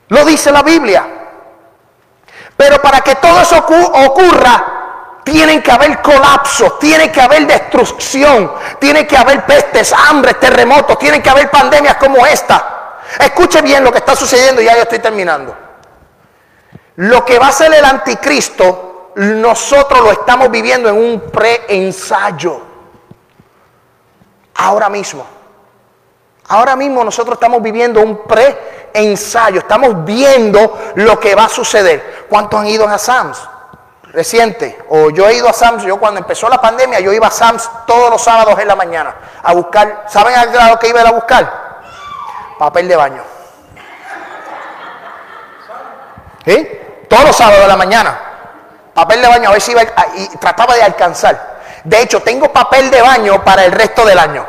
[0.08, 1.21] Lo dice la Biblia.
[2.62, 9.04] Pero para que todo eso ocurra, tienen que haber colapsos, tiene que haber destrucción, tiene
[9.04, 13.00] que haber pestes, hambre, terremotos, tiene que haber pandemias como esta.
[13.18, 15.56] Escuche bien lo que está sucediendo y ya yo estoy terminando.
[16.94, 22.60] Lo que va a ser el anticristo, nosotros lo estamos viviendo en un pre-ensayo.
[24.54, 25.26] Ahora mismo.
[26.48, 32.21] Ahora mismo nosotros estamos viviendo un pre ensayo, estamos viendo lo que va a suceder.
[32.32, 33.46] ¿Cuántos han ido a Sams?
[34.04, 37.30] Reciente, o yo he ido a Sams, yo cuando empezó la pandemia, yo iba a
[37.30, 41.12] Sams todos los sábados en la mañana a buscar, ¿saben al grado que iba a,
[41.12, 41.82] buscar?
[42.58, 43.22] Papel de baño.
[46.46, 46.80] ¿Sí?
[47.06, 48.18] Todos los sábados de la mañana.
[48.94, 51.58] Papel de baño, a ver si iba y trataba de alcanzar.
[51.84, 54.46] De hecho, tengo papel de baño para el resto del año.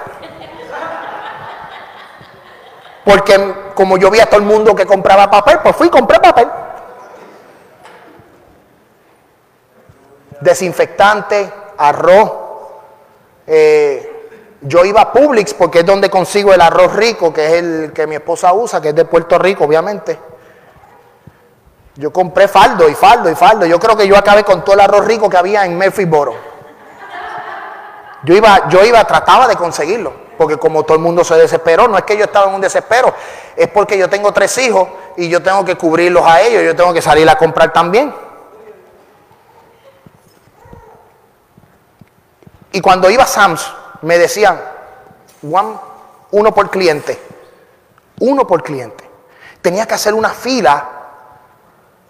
[3.04, 6.22] Porque como yo vi a todo el mundo que compraba papel, pues fui y compré
[6.22, 6.48] papel.
[10.44, 12.32] Desinfectante, arroz,
[13.46, 14.10] Eh,
[14.62, 18.08] yo iba a Publix porque es donde consigo el arroz rico, que es el que
[18.08, 20.18] mi esposa usa, que es de Puerto Rico, obviamente.
[21.96, 23.66] Yo compré faldo y faldo y faldo.
[23.66, 26.34] Yo creo que yo acabé con todo el arroz rico que había en Murphyboro.
[28.24, 31.98] Yo iba, yo iba, trataba de conseguirlo, porque como todo el mundo se desesperó, no
[31.98, 33.14] es que yo estaba en un desespero,
[33.58, 34.88] es porque yo tengo tres hijos
[35.18, 38.16] y yo tengo que cubrirlos a ellos, yo tengo que salir a comprar también.
[42.74, 43.72] Y cuando iba a Sams,
[44.02, 44.60] me decían,
[46.32, 47.22] uno por cliente,
[48.20, 49.08] uno por cliente.
[49.62, 50.90] Tenía que hacer una fila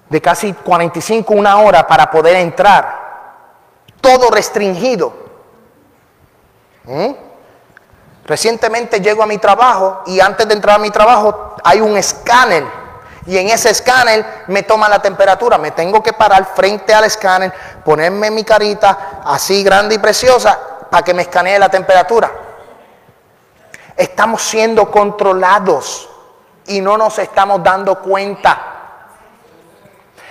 [0.10, 3.04] de casi 45, una hora para poder entrar.
[4.00, 5.14] Todo restringido.
[6.86, 7.12] ¿Mm?
[8.26, 12.64] Recientemente llego a mi trabajo y antes de entrar a mi trabajo hay un escáner
[13.26, 15.58] y en ese escáner me toma la temperatura.
[15.58, 17.54] Me tengo que parar frente al escáner,
[17.84, 20.60] ponerme mi carita así grande y preciosa
[20.90, 22.32] para que me escanee la temperatura.
[23.96, 26.10] Estamos siendo controlados
[26.68, 28.70] y no nos estamos dando cuenta.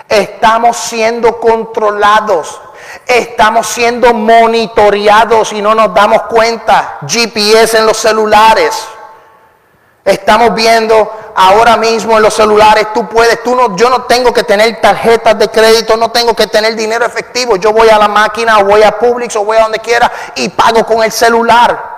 [0.08, 2.60] Estamos siendo controlados.
[3.06, 6.98] Estamos siendo monitoreados y no nos damos cuenta.
[7.06, 8.86] GPS en los celulares.
[10.04, 14.42] Estamos viendo ahora mismo en los celulares, tú puedes, tú no, yo no tengo que
[14.42, 17.54] tener tarjetas de crédito, no tengo que tener dinero efectivo.
[17.56, 20.48] Yo voy a la máquina o voy a Publix o voy a donde quiera y
[20.48, 21.92] pago con el celular.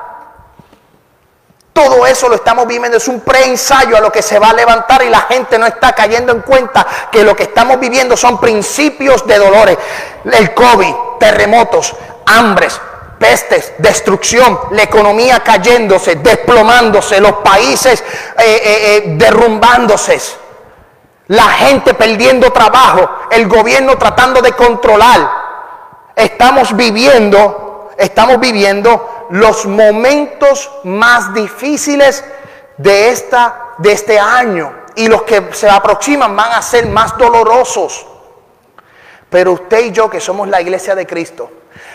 [1.73, 5.03] Todo eso lo estamos viviendo, es un preensayo a lo que se va a levantar
[5.03, 9.27] y la gente no está cayendo en cuenta que lo que estamos viviendo son principios
[9.27, 9.79] de dolores.
[10.31, 11.95] El COVID, terremotos,
[12.27, 12.79] hambres,
[13.25, 20.21] pestes, destrucción, la economía cayéndose, desplomándose, los países eh, eh, eh, derrumbándose,
[21.29, 25.27] la gente perdiendo trabajo, el gobierno tratando de controlar.
[26.15, 32.23] Estamos viviendo, estamos viviendo los momentos más difíciles
[32.77, 38.07] de, esta, de este año y los que se aproximan van a ser más dolorosos.
[39.31, 41.51] Pero usted y yo que somos la iglesia de Cristo,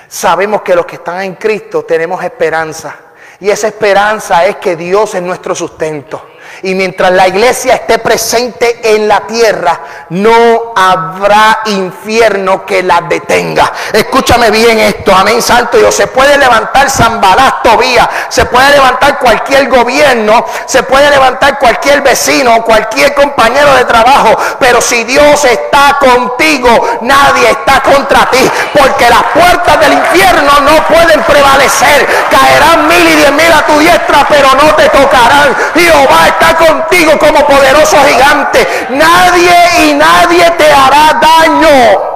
[0.08, 2.96] sabemos que los que están en Cristo tenemos esperanza.
[3.40, 6.26] Y esa esperanza es que Dios es nuestro sustento.
[6.64, 9.80] Y mientras la iglesia esté presente en la tierra,
[10.10, 13.72] no habrá infierno que la detenga.
[13.94, 15.96] Escúchame bien esto, amén, santo Dios.
[15.96, 22.02] Se puede levantar San Balás Tobía, se puede levantar cualquier gobierno, se puede levantar cualquier
[22.02, 29.10] vecino, cualquier compañero de trabajo, pero si Dios está contigo, nadie está contra ti, porque
[29.10, 32.08] las puertas del infierno no pueden prevalecer.
[32.30, 35.56] Caerán mil y diez mil a tu diestra, pero no te tocarán.
[35.74, 38.66] Jehová está contigo como poderoso gigante.
[38.92, 42.10] Nadie y nadie te hará daño.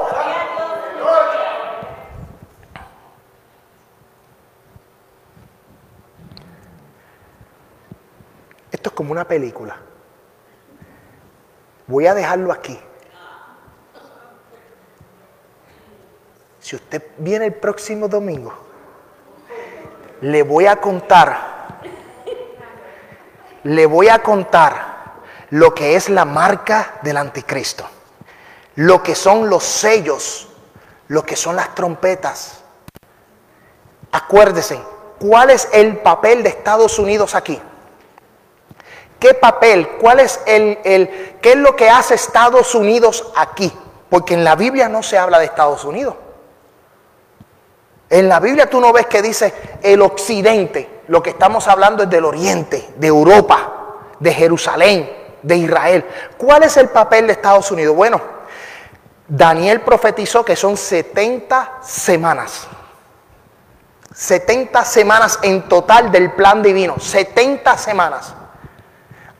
[8.71, 9.77] Esto es como una película.
[11.87, 12.79] Voy a dejarlo aquí.
[16.59, 18.53] Si usted viene el próximo domingo,
[20.21, 21.52] le voy a contar
[23.63, 24.93] le voy a contar
[25.51, 27.85] lo que es la marca del anticristo,
[28.75, 30.47] lo que son los sellos,
[31.07, 32.63] lo que son las trompetas.
[34.11, 34.79] Acuérdese,
[35.19, 37.61] ¿cuál es el papel de Estados Unidos aquí?
[39.19, 39.87] ¿Qué papel?
[40.01, 43.71] ¿Cuál es el, el qué es lo que hace Estados Unidos aquí?
[44.09, 46.15] Porque en la Biblia no se habla de Estados Unidos.
[48.09, 52.09] En la Biblia tú no ves que dice el occidente lo que estamos hablando es
[52.09, 53.73] del oriente, de Europa,
[54.19, 55.09] de Jerusalén,
[55.41, 56.05] de Israel.
[56.37, 57.95] ¿Cuál es el papel de Estados Unidos?
[57.95, 58.21] Bueno,
[59.27, 62.67] Daniel profetizó que son 70 semanas.
[64.13, 66.95] 70 semanas en total del plan divino.
[66.99, 68.33] 70 semanas.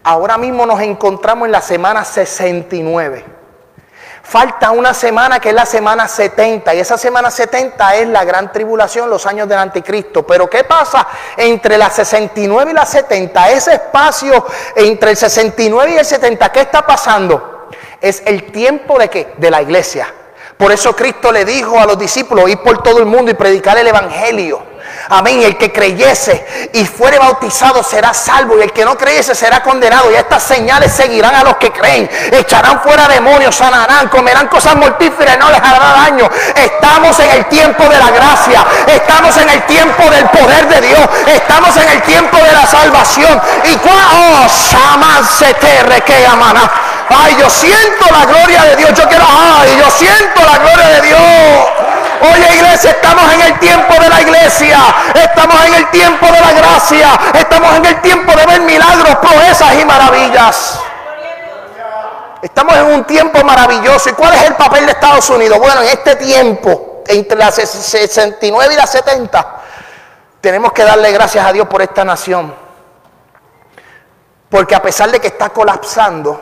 [0.04, 3.26] Ahora mismo nos encontramos en la semana 69.
[4.26, 8.54] Falta una semana que es la semana 70 y esa semana 70 es la gran
[8.54, 10.26] tribulación, los años del anticristo.
[10.26, 11.06] Pero ¿qué pasa
[11.36, 13.52] entre la 69 y la 70?
[13.52, 14.46] Ese espacio
[14.78, 17.68] entre el 69 y el 70, ¿qué está pasando?
[18.00, 19.34] Es el tiempo de qué?
[19.38, 20.08] De la iglesia.
[20.58, 23.78] Por eso Cristo le dijo a los discípulos, ir por todo el mundo y predicar
[23.78, 24.73] el Evangelio.
[25.10, 25.44] Amén.
[25.44, 28.58] El que creyese y fuere bautizado será salvo.
[28.58, 30.12] Y el que no creyese será condenado.
[30.12, 32.10] Y estas señales seguirán a los que creen.
[32.32, 36.30] Echarán fuera demonios, sanarán, comerán cosas mortíferas no les hará daño.
[36.56, 38.66] Estamos en el tiempo de la gracia.
[38.88, 41.10] Estamos en el tiempo del poder de Dios.
[41.28, 43.42] Estamos en el tiempo de la salvación.
[43.66, 44.48] Y oh,
[45.38, 46.72] se te que amará.
[47.10, 48.94] Ay, yo siento la gloria de Dios.
[48.94, 51.93] Yo quiero, ay, yo siento la gloria de Dios.
[52.24, 54.80] Oye iglesia, estamos en el tiempo de la iglesia.
[55.14, 57.20] Estamos en el tiempo de la gracia.
[57.34, 60.80] Estamos en el tiempo de ver milagros, proezas y maravillas.
[62.42, 64.10] Estamos en un tiempo maravilloso.
[64.10, 65.60] ¿Y cuál es el papel de Estados Unidos?
[65.60, 69.62] Bueno, en este tiempo, entre las 69 y las 70,
[70.40, 72.56] tenemos que darle gracias a Dios por esta nación.
[74.50, 76.40] Porque a pesar de que está colapsando,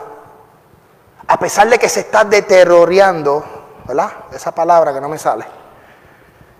[1.26, 3.44] a pesar de que se está deteriorando,
[3.84, 4.12] ¿verdad?
[4.32, 5.61] Esa palabra que no me sale.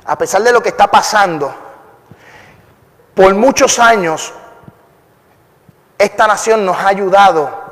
[0.05, 1.55] A pesar de lo que está pasando,
[3.15, 4.33] por muchos años
[5.99, 7.63] esta nación nos ha ayudado,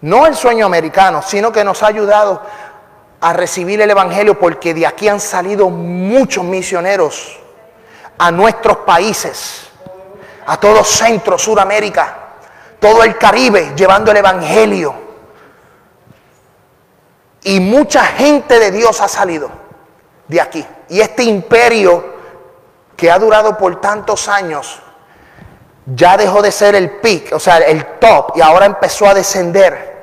[0.00, 2.40] no el sueño americano, sino que nos ha ayudado
[3.20, 7.38] a recibir el Evangelio porque de aquí han salido muchos misioneros
[8.16, 9.68] a nuestros países,
[10.46, 12.16] a todo Centro, Sudamérica,
[12.80, 14.94] todo el Caribe, llevando el Evangelio.
[17.42, 19.63] Y mucha gente de Dios ha salido
[20.28, 20.66] de aquí.
[20.88, 22.14] Y este imperio
[22.96, 24.80] que ha durado por tantos años,
[25.86, 29.94] ya dejó de ser el peak, o sea, el top, y ahora empezó a descender,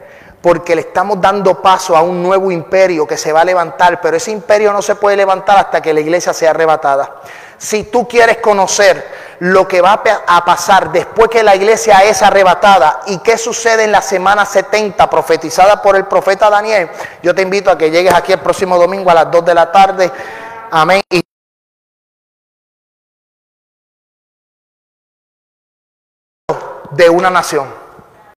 [0.41, 4.17] porque le estamos dando paso a un nuevo imperio que se va a levantar, pero
[4.17, 7.22] ese imperio no se puede levantar hasta que la iglesia sea arrebatada.
[7.57, 9.05] Si tú quieres conocer
[9.41, 13.91] lo que va a pasar después que la iglesia es arrebatada y qué sucede en
[13.91, 16.91] la semana 70 profetizada por el profeta Daniel,
[17.23, 19.71] yo te invito a que llegues aquí el próximo domingo a las 2 de la
[19.71, 20.11] tarde.
[20.69, 21.01] Amén.
[26.91, 27.73] de una nación.